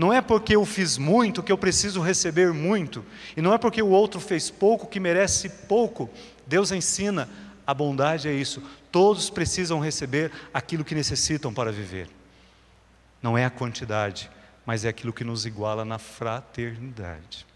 [0.00, 3.04] Não é porque eu fiz muito que eu preciso receber muito,
[3.36, 6.08] e não é porque o outro fez pouco que merece pouco.
[6.46, 7.28] Deus ensina,
[7.66, 8.62] a bondade é isso.
[8.90, 12.08] Todos precisam receber aquilo que necessitam para viver.
[13.22, 14.30] Não é a quantidade,
[14.64, 17.46] mas é aquilo que nos iguala na fraternidade.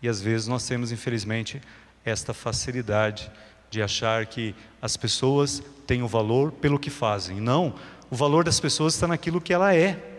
[0.00, 1.60] E às vezes nós temos, infelizmente,
[2.04, 3.28] esta facilidade
[3.68, 7.40] de achar que as pessoas têm o valor pelo que fazem.
[7.40, 7.74] Não,
[8.08, 10.13] o valor das pessoas está naquilo que ela é.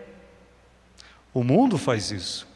[1.36, 2.48] O mundo faz isso.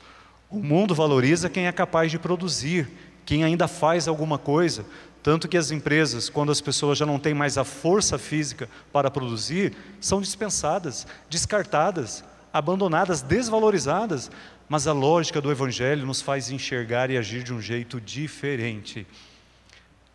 [0.49, 2.89] O mundo valoriza quem é capaz de produzir,
[3.27, 4.87] quem ainda faz alguma coisa.
[5.23, 9.11] Tanto que as empresas, quando as pessoas já não têm mais a força física para
[9.11, 14.31] produzir, são dispensadas, descartadas, abandonadas, desvalorizadas.
[14.67, 19.07] Mas a lógica do Evangelho nos faz enxergar e agir de um jeito diferente.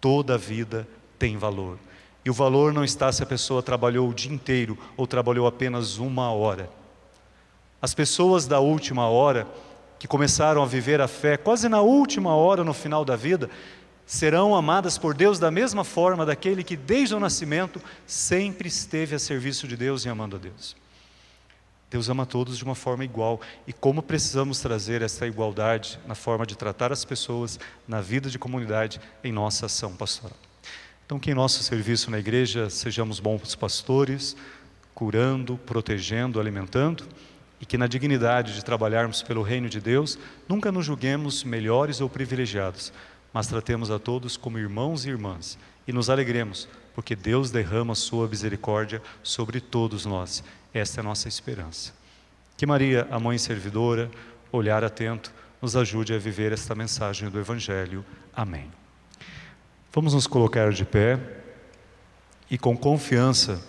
[0.02, 0.88] Toda vida
[1.20, 1.78] tem valor.
[2.26, 6.00] E o valor não está se a pessoa trabalhou o dia inteiro ou trabalhou apenas
[6.00, 6.68] uma hora.
[7.82, 9.48] As pessoas da última hora,
[10.00, 13.50] que começaram a viver a fé quase na última hora no final da vida,
[14.06, 19.20] serão amadas por Deus da mesma forma daquele que desde o nascimento sempre esteve a
[19.20, 20.76] serviço de Deus e amando a Deus.
[21.90, 26.46] Deus ama todos de uma forma igual e como precisamos trazer essa igualdade na forma
[26.46, 30.38] de tratar as pessoas na vida de comunidade em nossa ação pastoral.
[31.06, 34.36] Então, que em nosso serviço na igreja sejamos bons pastores,
[34.94, 37.08] curando, protegendo, alimentando
[37.60, 42.10] e que na dignidade de trabalharmos pelo reino de Deus, nunca nos julguemos melhores ou
[42.10, 42.92] privilegiados,
[43.34, 48.28] mas tratemos a todos como irmãos e irmãs e nos alegremos, porque Deus derrama sua
[48.28, 50.44] misericórdia sobre todos nós.
[50.74, 51.94] Esta é a nossa esperança.
[52.58, 54.10] Que Maria, a mãe servidora,
[54.52, 58.06] olhar atento, nos ajude a viver esta mensagem do Evangelho.
[58.34, 58.72] Amém.
[59.92, 61.20] Vamos nos colocar de pé
[62.50, 63.62] e com confiança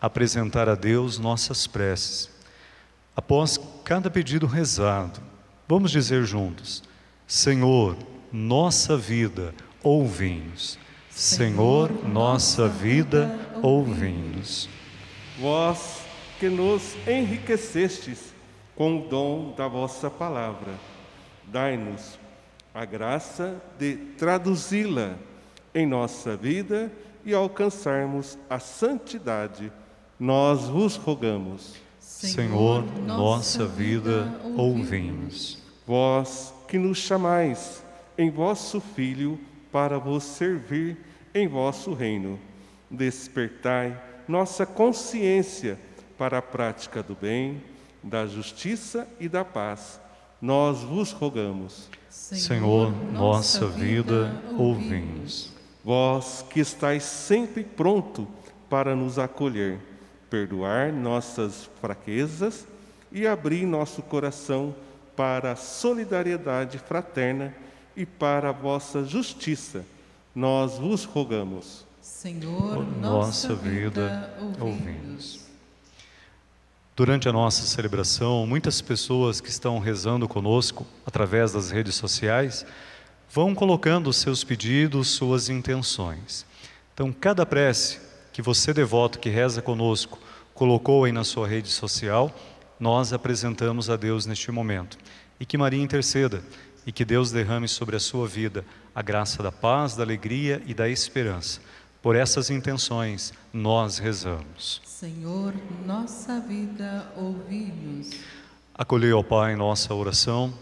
[0.00, 2.31] apresentar a Deus nossas preces.
[3.14, 5.20] Após cada pedido rezado,
[5.68, 6.82] vamos dizer juntos:
[7.26, 7.96] Senhor,
[8.32, 10.78] nossa vida, ouvinhos.
[11.10, 14.66] Senhor, nossa vida, ouvinhos.
[15.38, 16.00] Vós
[16.40, 18.32] que nos enriquecestes
[18.74, 20.72] com o dom da vossa palavra,
[21.44, 22.18] dai-nos
[22.74, 25.16] a graça de traduzi-la
[25.74, 26.90] em nossa vida
[27.24, 29.70] e alcançarmos a santidade.
[30.18, 31.76] Nós vos rogamos.
[32.28, 35.58] Senhor, nossa vida ouvimos.
[35.84, 37.82] Vós que nos chamais
[38.16, 39.40] em vosso Filho
[39.72, 40.96] para vos servir
[41.34, 42.38] em vosso reino,
[42.88, 45.78] despertai nossa consciência
[46.16, 47.60] para a prática do bem,
[48.02, 50.00] da justiça e da paz.
[50.40, 51.88] Nós vos rogamos.
[52.08, 55.50] Senhor, nossa vida ouvimos.
[55.84, 58.28] Vós que estáis sempre pronto
[58.70, 59.80] para nos acolher,
[60.32, 62.66] perdoar nossas fraquezas
[63.12, 64.74] e abrir nosso coração
[65.14, 67.54] para a solidariedade fraterna
[67.94, 69.84] e para a vossa justiça.
[70.34, 71.84] Nós vos rogamos.
[72.00, 75.44] Senhor, nossa vida, ouvimos.
[76.96, 82.64] Durante a nossa celebração, muitas pessoas que estão rezando conosco através das redes sociais
[83.30, 86.46] vão colocando seus pedidos, suas intenções.
[86.94, 90.18] Então, cada prece que você, devoto, que reza conosco,
[90.54, 92.34] colocou aí na sua rede social,
[92.80, 94.96] nós apresentamos a Deus neste momento.
[95.38, 96.42] E que Maria interceda
[96.86, 98.64] e que Deus derrame sobre a sua vida
[98.94, 101.60] a graça da paz, da alegria e da esperança.
[102.02, 104.82] Por essas intenções, nós rezamos.
[104.84, 105.54] Senhor,
[105.86, 108.10] nossa vida, ouvi-nos.
[108.74, 110.52] Acolhei, ó Pai, nossa oração,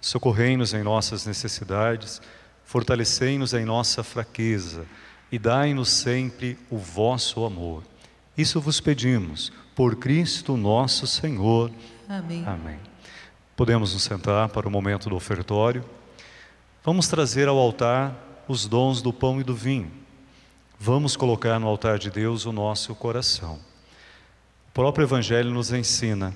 [0.00, 2.20] socorrei-nos em nossas necessidades,
[2.64, 4.84] fortalecei-nos em nossa fraqueza
[5.32, 7.82] e dai-nos sempre o vosso amor.
[8.36, 11.72] Isso vos pedimos, por Cristo nosso Senhor.
[12.06, 12.44] Amém.
[12.46, 12.78] Amém.
[13.56, 15.82] Podemos nos sentar para o momento do ofertório.
[16.84, 18.14] Vamos trazer ao altar
[18.46, 19.90] os dons do pão e do vinho.
[20.78, 23.58] Vamos colocar no altar de Deus o nosso coração.
[24.68, 26.34] O próprio Evangelho nos ensina: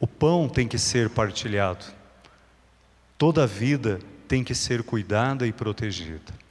[0.00, 1.84] o pão tem que ser partilhado,
[3.16, 6.45] toda a vida tem que ser cuidada e protegida.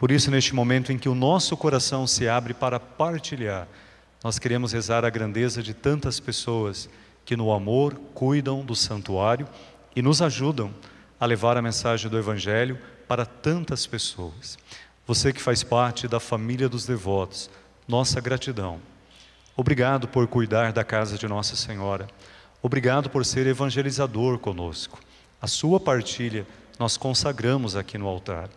[0.00, 3.68] Por isso, neste momento em que o nosso coração se abre para partilhar,
[4.24, 6.88] nós queremos rezar a grandeza de tantas pessoas
[7.22, 9.46] que, no amor, cuidam do santuário
[9.94, 10.72] e nos ajudam
[11.20, 14.58] a levar a mensagem do Evangelho para tantas pessoas.
[15.06, 17.50] Você que faz parte da família dos devotos,
[17.86, 18.80] nossa gratidão.
[19.54, 22.08] Obrigado por cuidar da casa de Nossa Senhora.
[22.62, 24.98] Obrigado por ser evangelizador conosco.
[25.42, 26.46] A sua partilha
[26.78, 28.48] nós consagramos aqui no altar.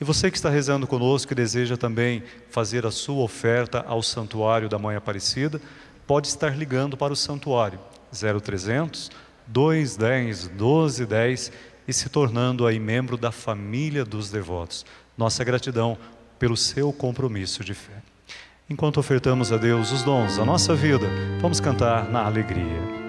[0.00, 4.68] E você que está rezando conosco e deseja também fazer a sua oferta ao Santuário
[4.68, 5.60] da Mãe Aparecida,
[6.06, 7.80] pode estar ligando para o Santuário
[8.12, 9.10] 0300
[9.46, 11.52] 210 1210
[11.88, 14.84] e se tornando aí membro da família dos devotos.
[15.16, 15.98] Nossa gratidão
[16.38, 18.02] pelo seu compromisso de fé.
[18.70, 21.06] Enquanto ofertamos a Deus os dons da nossa vida,
[21.40, 23.07] vamos cantar na alegria.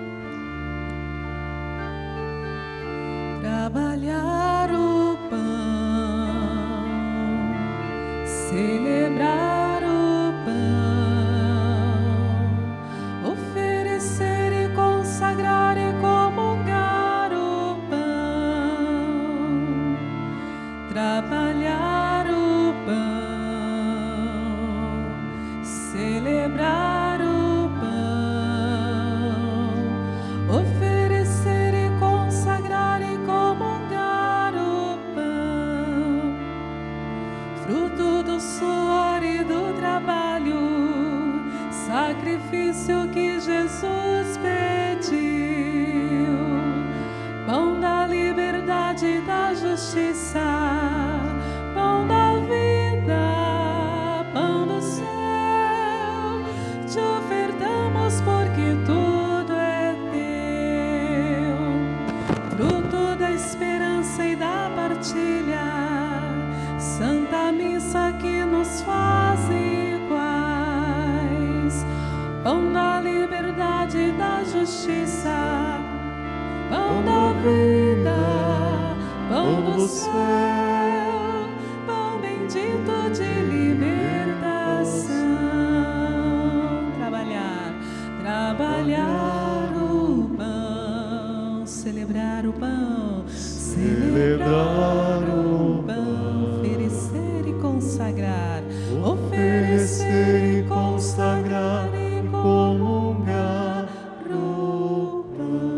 [91.79, 98.61] Celebrar o pão, celebrar o pão, oferecer e consagrar,
[99.01, 103.87] oferecer e consagrar e comungar
[104.29, 105.71] o pão.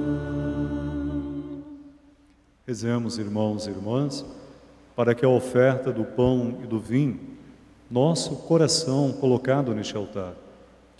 [2.66, 4.26] Rezemos, irmãos e irmãs,
[4.96, 7.20] para que a oferta do pão e do vinho,
[7.92, 10.34] nosso coração colocado neste altar,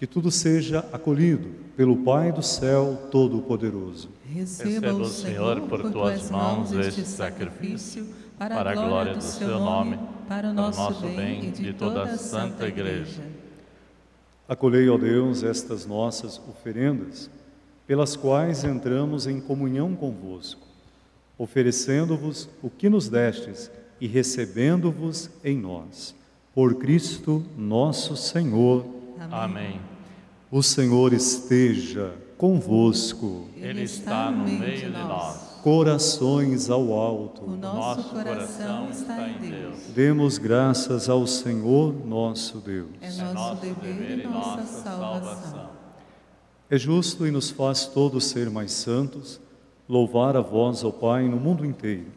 [0.02, 4.10] que tudo seja acolhido pelo Pai do céu Todo-Poderoso.
[4.26, 10.50] Receba o Senhor por tuas mãos este sacrifício para a glória do seu nome, para
[10.50, 13.22] o nosso bem e de toda a santa igreja.
[14.50, 17.30] Acolhei, ó Deus, estas nossas oferendas,
[17.86, 20.66] pelas quais entramos em comunhão convosco,
[21.38, 26.16] oferecendo-vos o que nos destes e recebendo-vos em nós.
[26.56, 28.84] Por Cristo nosso Senhor.
[29.30, 29.91] Amém.
[30.54, 33.48] O Senhor esteja convosco.
[33.56, 35.62] Ele está no meio de nós.
[35.64, 37.44] Corações ao alto.
[37.44, 39.78] O nosso coração está em Deus.
[39.96, 42.90] Demos graças ao Senhor nosso Deus.
[43.00, 45.70] É nosso dever e nossa salvação.
[46.70, 49.40] É justo e nos faz todos ser mais santos,
[49.88, 52.08] louvar a vós, ó Pai, no mundo inteiro,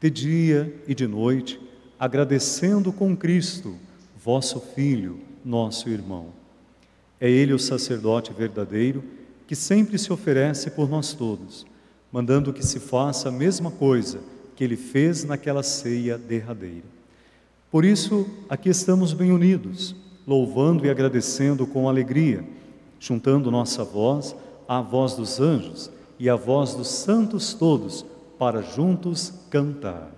[0.00, 1.60] de dia e de noite,
[2.00, 3.76] agradecendo com Cristo,
[4.16, 6.43] vosso Filho, nosso irmão.
[7.24, 9.02] É Ele o sacerdote verdadeiro
[9.46, 11.64] que sempre se oferece por nós todos,
[12.12, 14.18] mandando que se faça a mesma coisa
[14.54, 16.84] que Ele fez naquela ceia derradeira.
[17.70, 19.96] Por isso, aqui estamos bem unidos,
[20.26, 22.44] louvando e agradecendo com alegria,
[23.00, 24.36] juntando nossa voz
[24.68, 28.04] à voz dos anjos e à voz dos santos todos,
[28.38, 30.13] para juntos cantar.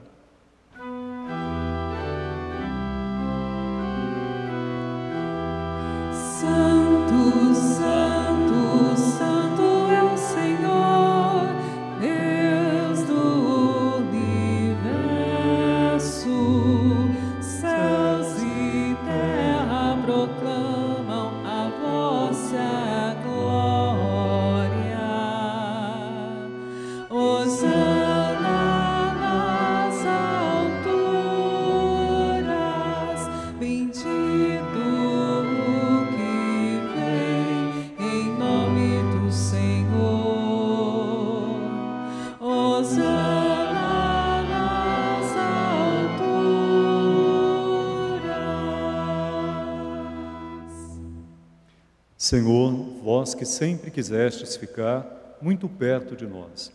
[52.26, 52.72] Senhor,
[53.04, 56.72] vós que sempre quisestes ficar muito perto de nós,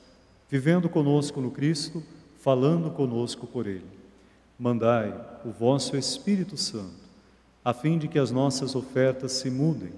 [0.50, 2.02] vivendo conosco no Cristo,
[2.40, 3.84] falando conosco por Ele,
[4.58, 7.02] mandai o vosso Espírito Santo,
[7.66, 9.92] a fim de que as nossas ofertas se mudem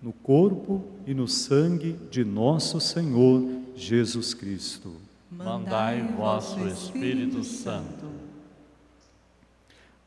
[0.00, 3.46] no corpo e no sangue de nosso Senhor
[3.76, 4.90] Jesus Cristo.
[5.30, 8.06] Mandai o vosso Espírito Santo.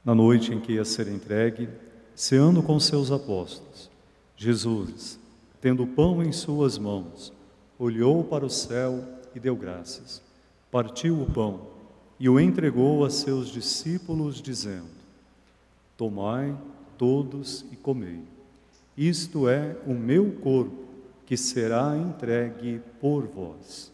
[0.03, 1.69] Na noite em que ia ser entregue,
[2.15, 3.95] ceando com seus apóstolos,
[4.37, 5.19] Jesus,
[5.59, 7.33] tendo o pão em suas mãos,
[7.79, 10.21] olhou para o céu e deu graças.
[10.71, 11.61] Partiu o pão
[12.19, 14.87] e o entregou a seus discípulos, dizendo:
[15.97, 16.55] Tomai
[16.97, 18.21] todos e comei.
[18.95, 20.85] Isto é o meu corpo,
[21.25, 23.91] que será entregue por vós.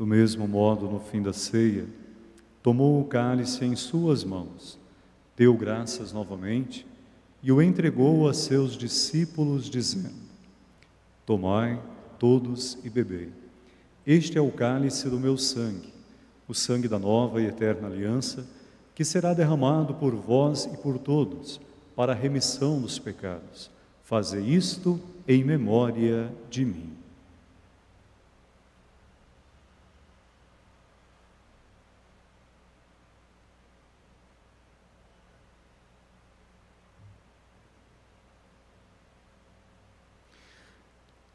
[0.00, 1.86] Do mesmo modo, no fim da ceia,
[2.62, 4.78] tomou o cálice em suas mãos,
[5.36, 6.86] deu graças novamente
[7.42, 10.14] e o entregou a seus discípulos, dizendo:
[11.26, 11.78] Tomai
[12.18, 13.30] todos e bebei.
[14.06, 15.92] Este é o cálice do meu sangue,
[16.48, 18.46] o sangue da nova e eterna aliança,
[18.94, 21.60] que será derramado por vós e por todos,
[21.94, 23.70] para a remissão dos pecados.
[24.02, 24.98] Faze isto
[25.28, 26.99] em memória de mim.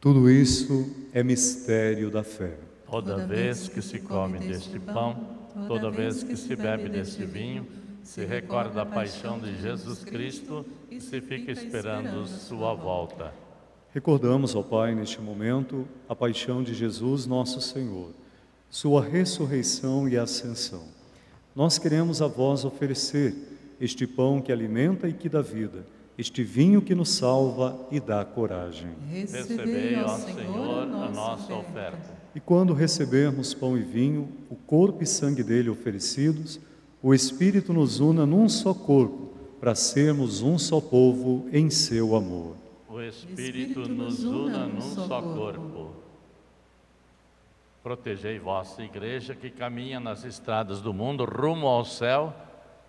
[0.06, 2.60] Tudo isso é mistério da fé.
[2.88, 5.16] Toda vez que se come deste pão,
[5.68, 7.66] toda vez que se bebe deste vinho,
[8.04, 13.34] se recorda da paixão de Jesus Cristo e se fica esperando sua volta.
[13.96, 18.12] Recordamos, ó Pai, neste momento, a paixão de Jesus, nosso Senhor,
[18.70, 20.84] sua ressurreição e ascensão.
[21.56, 23.34] Nós queremos a vós oferecer
[23.82, 28.24] este pão que alimenta e que dá vida este vinho que nos salva e dá
[28.24, 28.92] coragem.
[29.10, 32.16] Recebei, ó Senhor, a nossa oferta.
[32.34, 36.60] E quando recebermos pão e vinho, o corpo e sangue dele oferecidos,
[37.02, 42.56] o Espírito nos una num só corpo, para sermos um só povo em seu amor.
[42.90, 45.90] O Espírito nos una num só corpo.
[47.84, 52.34] Protegei vossa igreja que caminha nas estradas do mundo rumo ao céu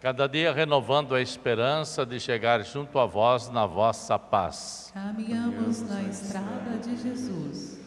[0.06, 4.92] cada dia renovando a esperança de chegar junto a vós na vossa paz.
[4.94, 7.80] Caminhamos na estrada de Jesus.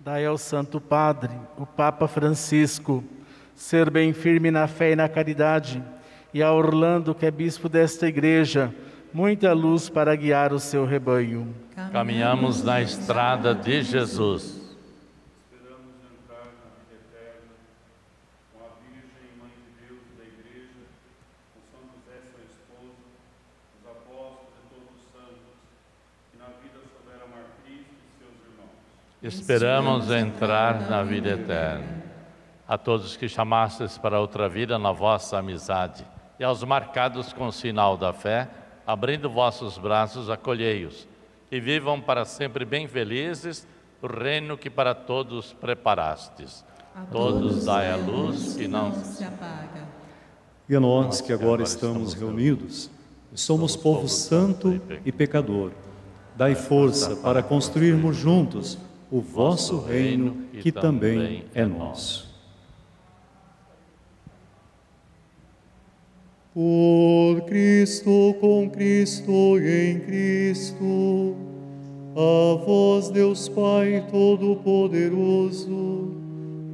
[0.00, 3.04] Dai ao Santo Padre, o Papa Francisco,
[3.54, 5.80] ser bem firme na fé e na caridade,
[6.32, 8.74] e a Orlando, que é bispo desta igreja,
[9.12, 11.54] muita luz para guiar o seu rebanho.
[11.92, 14.63] Caminhamos na estrada de Jesus.
[29.24, 32.04] Esperamos entrar na vida eterna.
[32.68, 36.04] A todos que chamastes para outra vida na vossa amizade,
[36.38, 38.50] e aos marcados com o sinal da fé,
[38.86, 41.08] abrindo vossos braços, acolhei-os,
[41.48, 43.66] que vivam para sempre bem felizes
[44.02, 46.62] o reino que para todos preparastes.
[46.94, 49.88] A todos dai a luz que não se apaga.
[50.68, 52.90] E a nós que agora estamos reunidos,
[53.34, 55.72] somos povo santo e pecador,
[56.36, 62.34] dai força para construirmos juntos o vosso reino, que também é, nosso.
[66.52, 71.36] Por Cristo, com Cristo e em Cristo,
[72.16, 76.12] a vós, Deus Pai Todo-Poderoso,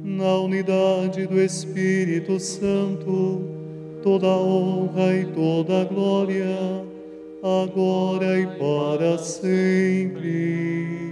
[0.03, 3.41] na unidade do Espírito Santo,
[4.03, 6.85] toda honra e toda glória,
[7.41, 11.10] agora e para sempre.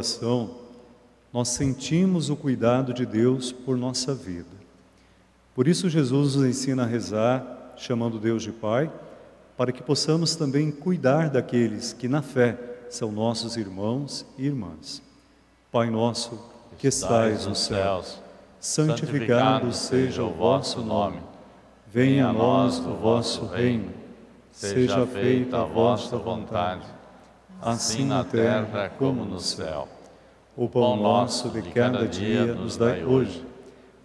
[0.00, 0.50] Oração,
[1.30, 4.48] nós sentimos o cuidado de Deus por nossa vida.
[5.54, 8.90] Por isso, Jesus nos ensina a rezar, chamando Deus de Pai,
[9.58, 15.02] para que possamos também cuidar daqueles que, na fé, são nossos irmãos e irmãs.
[15.70, 16.40] Pai nosso,
[16.78, 18.18] que estais nos céus,
[18.58, 21.20] santificado seja o vosso nome.
[21.92, 23.92] Venha a nós o vosso reino.
[24.50, 26.99] Seja feita a vossa vontade
[27.62, 29.88] assim na terra como no céu.
[30.56, 33.44] O pão nosso de cada dia nos dai hoje.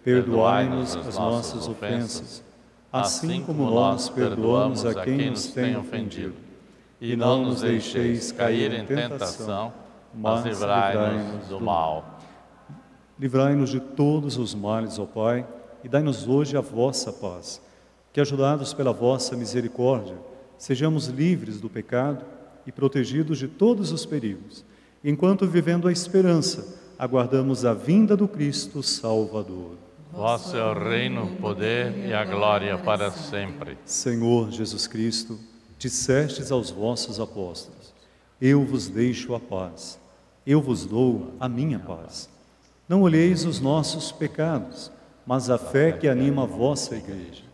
[0.04, 2.42] Perdoai-nos as nossas ofensas,
[2.92, 6.34] assim como nós perdoamos a quem nos tem ofendido.
[7.00, 9.72] E não nos deixeis cair em tentação,
[10.14, 12.20] mas livrai-nos do mal.
[13.18, 15.46] Livrai-nos de todos os males, ó Pai,
[15.82, 17.60] e dai-nos hoje a vossa paz.
[18.12, 20.16] Que, ajudados pela vossa misericórdia,
[20.56, 22.24] sejamos livres do pecado
[22.66, 24.64] e protegidos de todos os perigos,
[25.04, 29.76] enquanto vivendo a esperança, aguardamos a vinda do Cristo Salvador.
[30.12, 33.76] Vosso é o reino, o poder e a glória para sempre.
[33.84, 35.38] Senhor Jesus Cristo,
[35.78, 37.94] dissestes aos vossos apóstolos:
[38.40, 40.00] Eu vos deixo a paz,
[40.46, 42.28] eu vos dou a minha paz.
[42.88, 44.90] Não olheis os nossos pecados,
[45.26, 47.44] mas a fé que anima a vossa igreja.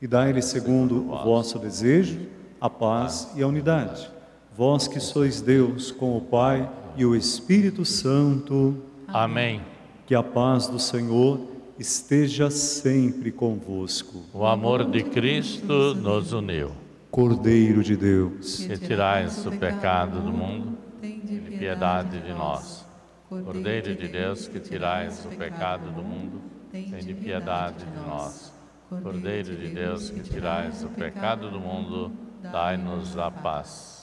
[0.00, 2.20] E dai-lhe, segundo o vosso desejo,
[2.60, 4.13] a paz e a unidade
[4.56, 8.76] vós que sois Deus com o Pai e o Espírito Santo.
[9.08, 9.60] Amém.
[10.06, 11.40] Que a paz do Senhor
[11.78, 14.22] esteja sempre convosco.
[14.32, 16.70] O amor de Cristo nos uniu.
[17.10, 22.84] Cordeiro de Deus, que tirais o pecado do mundo, tem piedade de nós.
[23.28, 26.40] Cordeiro de Deus, que tirais o pecado do mundo,
[26.70, 28.52] tem de piedade de nós.
[28.88, 33.93] Cordeiro de Deus, que tirais o pecado do mundo, dai-nos a paz.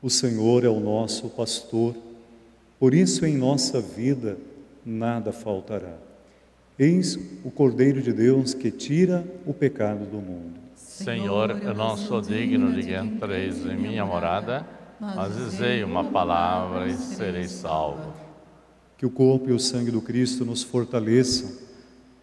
[0.00, 1.94] O Senhor é o nosso pastor,
[2.78, 4.38] por isso em nossa vida
[4.84, 5.96] nada faltará.
[6.78, 10.60] Eis o Cordeiro de Deus que tira o pecado do mundo.
[10.76, 14.64] Senhor, eu não sou digno de que entreis em minha morada,
[15.00, 18.12] mas dizei uma palavra e serei salvo.
[18.96, 21.50] Que o corpo e o sangue do Cristo nos fortaleçam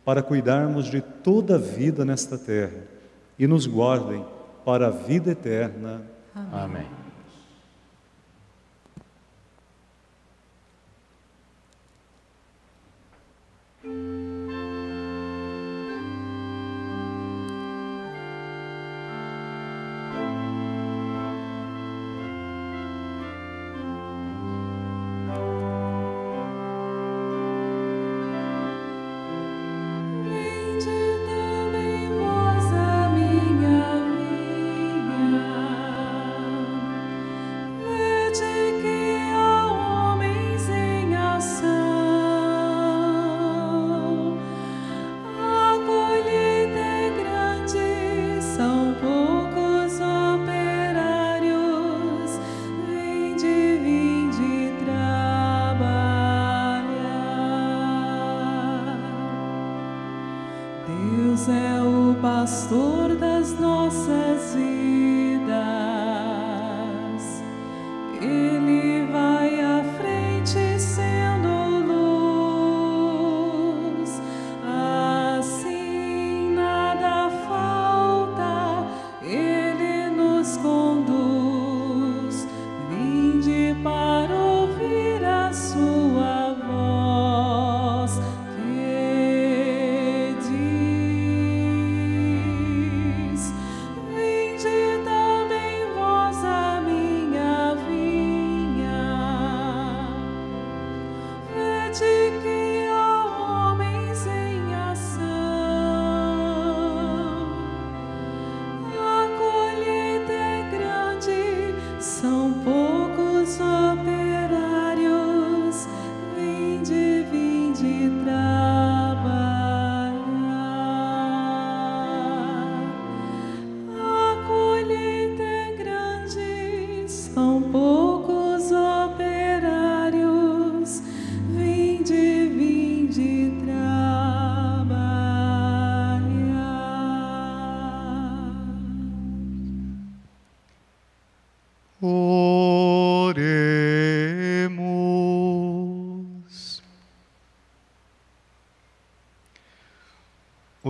[0.06, 2.84] para cuidarmos de toda a vida nesta terra
[3.38, 4.24] e nos guardem
[4.64, 6.02] para a vida eterna.
[6.34, 6.64] Amém.
[6.64, 7.05] Amém.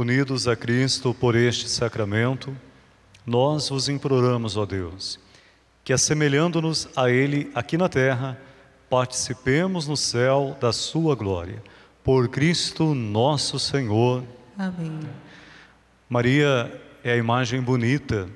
[0.06, 2.56] Unidos a Cristo por este sacramento,
[3.26, 5.20] nós vos imploramos, ó Deus,
[5.84, 8.40] que assemelhando-nos a Ele aqui na terra,
[8.88, 11.60] participemos no céu da Sua glória.
[12.04, 14.24] Por Cristo nosso Senhor.
[14.56, 15.00] Amém.
[16.08, 18.30] Maria é a imagem bonita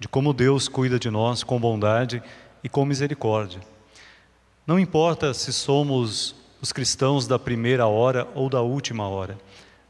[0.00, 2.20] de como Deus cuida de nós com bondade
[2.60, 3.60] e com misericórdia.
[4.66, 9.38] Não importa se somos os cristãos da primeira hora ou da última hora,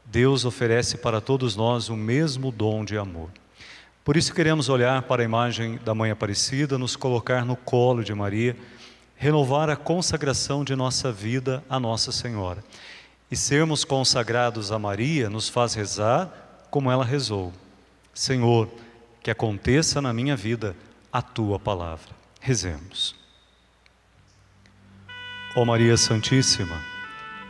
[0.05, 3.29] Deus oferece para todos nós o mesmo dom de amor.
[4.03, 8.13] Por isso queremos olhar para a imagem da Mãe Aparecida, nos colocar no colo de
[8.13, 8.55] Maria,
[9.15, 12.63] renovar a consagração de nossa vida a Nossa Senhora.
[13.31, 17.51] E sermos consagrados a Maria nos faz rezar como ela rezou.
[18.13, 18.69] Senhor,
[19.23, 20.75] que aconteça na minha vida
[21.11, 22.09] a tua palavra.
[22.39, 23.15] Rezemos.
[25.55, 26.79] Ó Maria Santíssima,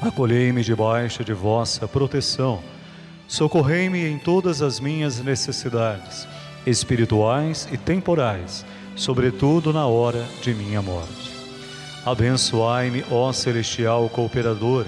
[0.00, 2.62] Acolhei-me debaixo de vossa proteção,
[3.26, 6.28] socorrei-me em todas as minhas necessidades
[6.66, 11.32] espirituais e temporais, sobretudo na hora de minha morte.
[12.04, 14.84] Abençoai-me, ó celestial cooperador,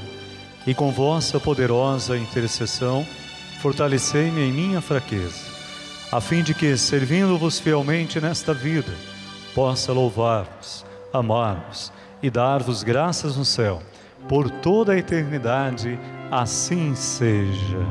[0.66, 3.06] e com vossa poderosa intercessão,
[3.60, 5.46] fortalecei-me em minha fraqueza,
[6.12, 8.92] a fim de que, servindo-vos fielmente nesta vida,
[9.54, 11.92] possa louvar-vos, amar-vos
[12.22, 13.82] e dar-vos graças no céu,
[14.26, 15.98] por toda a eternidade,
[16.30, 17.86] assim seja.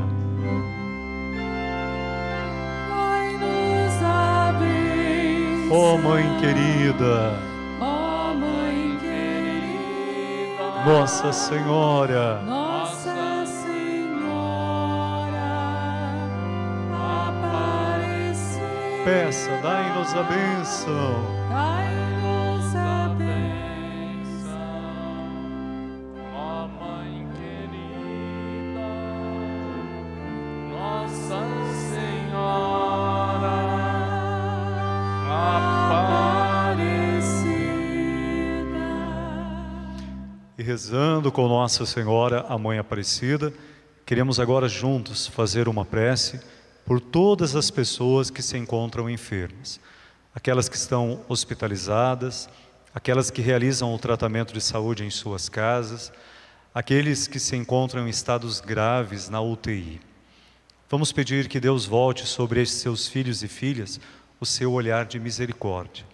[5.70, 7.38] Ó oh, Mãe querida,
[7.82, 13.78] ó oh, Mãe querida, Nossa Senhora, Nossa Senhora
[17.28, 18.62] Aparecida,
[19.04, 21.87] peça, dai-nos a bênção, dai-nos
[40.78, 43.52] rezando com Nossa Senhora, a Mãe Aparecida,
[44.06, 46.40] queremos agora juntos fazer uma prece
[46.86, 49.80] por todas as pessoas que se encontram enfermas,
[50.36, 52.48] aquelas que estão hospitalizadas,
[52.94, 56.14] aquelas que realizam o tratamento de saúde em suas casas,
[56.76, 60.00] aqueles que se encontram em estados graves na UTI.
[60.88, 64.00] Vamos pedir que Deus volte sobre estes seus filhos e filhas
[64.40, 66.06] o seu olhar de misericórdia,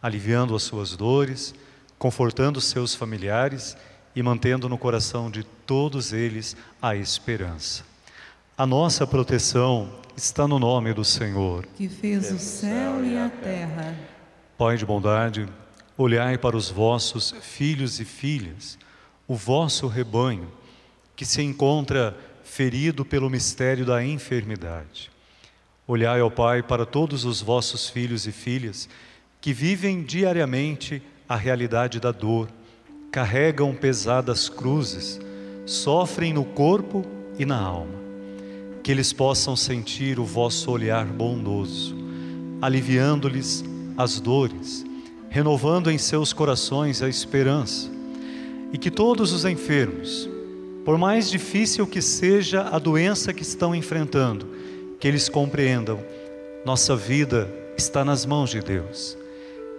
[0.00, 1.54] aliviando as suas dores,
[1.98, 3.76] confortando seus familiares
[4.16, 7.84] e mantendo no coração de todos eles a esperança.
[8.56, 13.94] A nossa proteção está no nome do Senhor, que fez o céu e a terra.
[14.56, 15.46] Pai de bondade,
[15.98, 18.78] olhai para os vossos filhos e filhas,
[19.28, 20.50] o vosso rebanho,
[21.14, 25.10] que se encontra ferido pelo mistério da enfermidade.
[25.86, 28.88] Olhai, ó Pai, para todos os vossos filhos e filhas
[29.42, 32.48] que vivem diariamente a realidade da dor,
[33.16, 35.18] carregam pesadas cruzes,
[35.64, 37.02] sofrem no corpo
[37.38, 37.98] e na alma.
[38.82, 41.96] Que eles possam sentir o vosso olhar bondoso,
[42.60, 43.64] aliviando-lhes
[43.96, 44.84] as dores,
[45.30, 47.90] renovando em seus corações a esperança.
[48.70, 50.28] E que todos os enfermos,
[50.84, 54.46] por mais difícil que seja a doença que estão enfrentando,
[55.00, 55.98] que eles compreendam,
[56.66, 59.16] nossa vida está nas mãos de Deus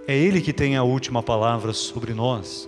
[0.07, 2.67] é Ele que tem a última palavra sobre nós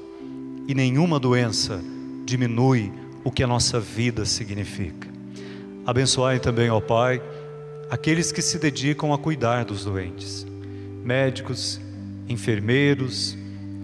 [0.70, 1.82] e nenhuma doença
[2.24, 2.94] diminui
[3.24, 5.10] o que a nossa vida significa.
[5.84, 7.20] Abençoai também, ó Pai,
[7.90, 10.46] aqueles que se dedicam a cuidar dos doentes,
[11.04, 11.82] médicos,
[12.30, 13.36] enfermeiros,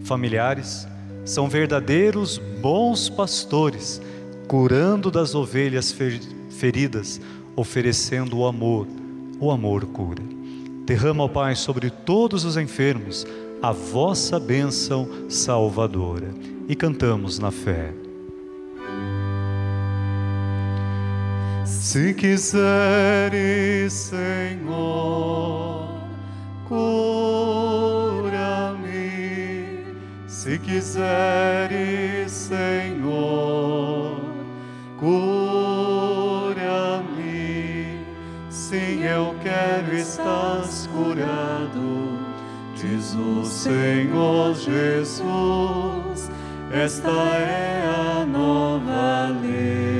[0.03, 0.87] familiares,
[1.25, 3.99] São verdadeiros bons pastores,
[4.47, 5.91] curando das ovelhas
[6.51, 7.19] feridas,
[7.55, 8.85] oferecendo o amor.
[9.39, 10.21] O amor cura.
[10.85, 13.25] Derrama, ó Pai, sobre todos os enfermos
[13.59, 16.54] a vossa bênção salvadora.
[16.67, 17.93] E cantamos na fé.
[21.63, 25.87] Se quiseres, Senhor,
[26.67, 27.05] cura-me.
[30.27, 34.19] Se quiseres, Senhor,
[34.99, 35.25] cura-me.
[38.49, 42.17] Sim, eu quero estar curado,
[42.75, 46.04] diz o Senhor Jesus.
[46.75, 49.95] Esta é a nova lei.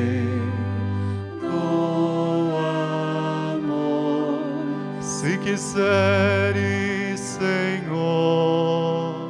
[4.99, 9.29] Se quiseres, Senhor,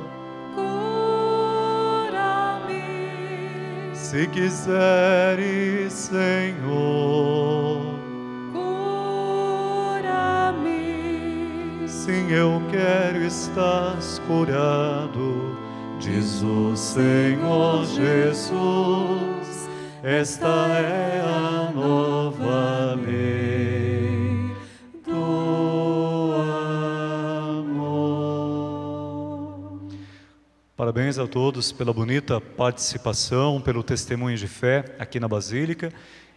[0.55, 2.73] cura-me.
[3.93, 7.99] Se quiseres, Senhor,
[8.51, 9.77] cura-me.
[11.87, 15.34] Sim, eu quero estar curado,
[16.15, 19.69] diz o Senhor Jesus.
[20.01, 23.45] Esta é a nova lei.
[30.77, 35.91] Parabéns a todos pela bonita participação, pelo testemunho de fé aqui na Basílica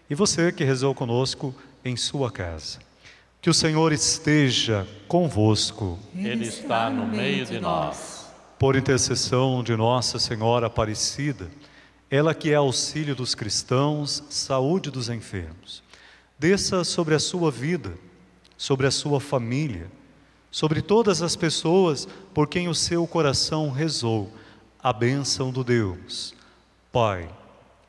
[0.08, 1.54] e você que rezou conosco
[1.84, 2.78] em sua casa.
[3.42, 5.98] Que o Senhor esteja convosco.
[6.16, 8.17] Ele está no meio de nós.
[8.58, 11.48] Por intercessão de Nossa Senhora Aparecida,
[12.10, 15.80] ela que é auxílio dos cristãos, saúde dos enfermos.
[16.36, 17.96] Desça sobre a sua vida,
[18.56, 19.88] sobre a sua família,
[20.50, 24.32] sobre todas as pessoas por quem o seu coração rezou,
[24.82, 26.34] a bênção do Deus,
[26.90, 27.30] Pai,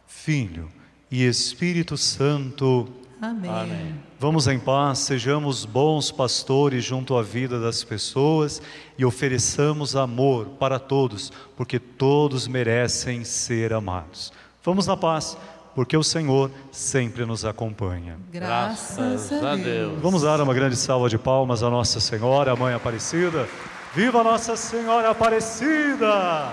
[0.05, 0.70] Filho
[1.09, 2.88] e Espírito Santo.
[3.22, 3.51] Amém.
[3.51, 3.95] Amém.
[4.17, 8.61] Vamos em paz, sejamos bons pastores junto à vida das pessoas
[8.97, 14.32] e ofereçamos amor para todos, porque todos merecem ser amados.
[14.63, 15.38] Vamos na paz
[15.76, 18.17] porque o Senhor sempre nos acompanha.
[18.32, 20.01] Graças a Deus.
[20.01, 23.47] Vamos dar uma grande salva de palmas à Nossa Senhora, a Mãe Aparecida.
[23.93, 26.51] Viva Nossa Senhora Aparecida!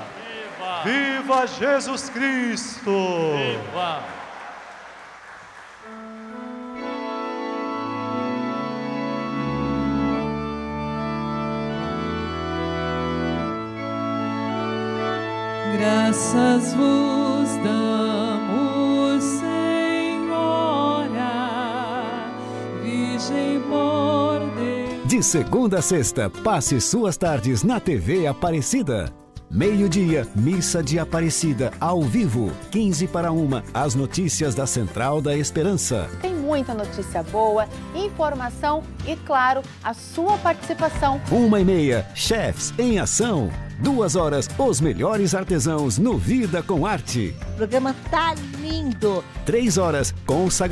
[0.82, 0.82] Viva!
[0.84, 2.90] Viva Jesus Cristo!
[2.90, 4.15] Viva!
[15.78, 20.40] Graças vos damos, Senhora,
[22.82, 25.06] Virgem por Deus.
[25.06, 29.12] De segunda a sexta, passe suas tardes na TV Aparecida.
[29.50, 32.50] Meio-dia, Missa de Aparecida, ao vivo.
[32.70, 36.08] 15 para uma, as notícias da Central da Esperança.
[36.22, 41.20] Tem muita notícia boa, informação e, claro, a sua participação.
[41.30, 43.50] Uma e meia, Chefs em Ação.
[43.78, 47.34] Duas horas, os melhores artesãos no Vida com Arte.
[47.52, 49.22] O programa tá lindo.
[49.44, 50.66] Três horas, consagração.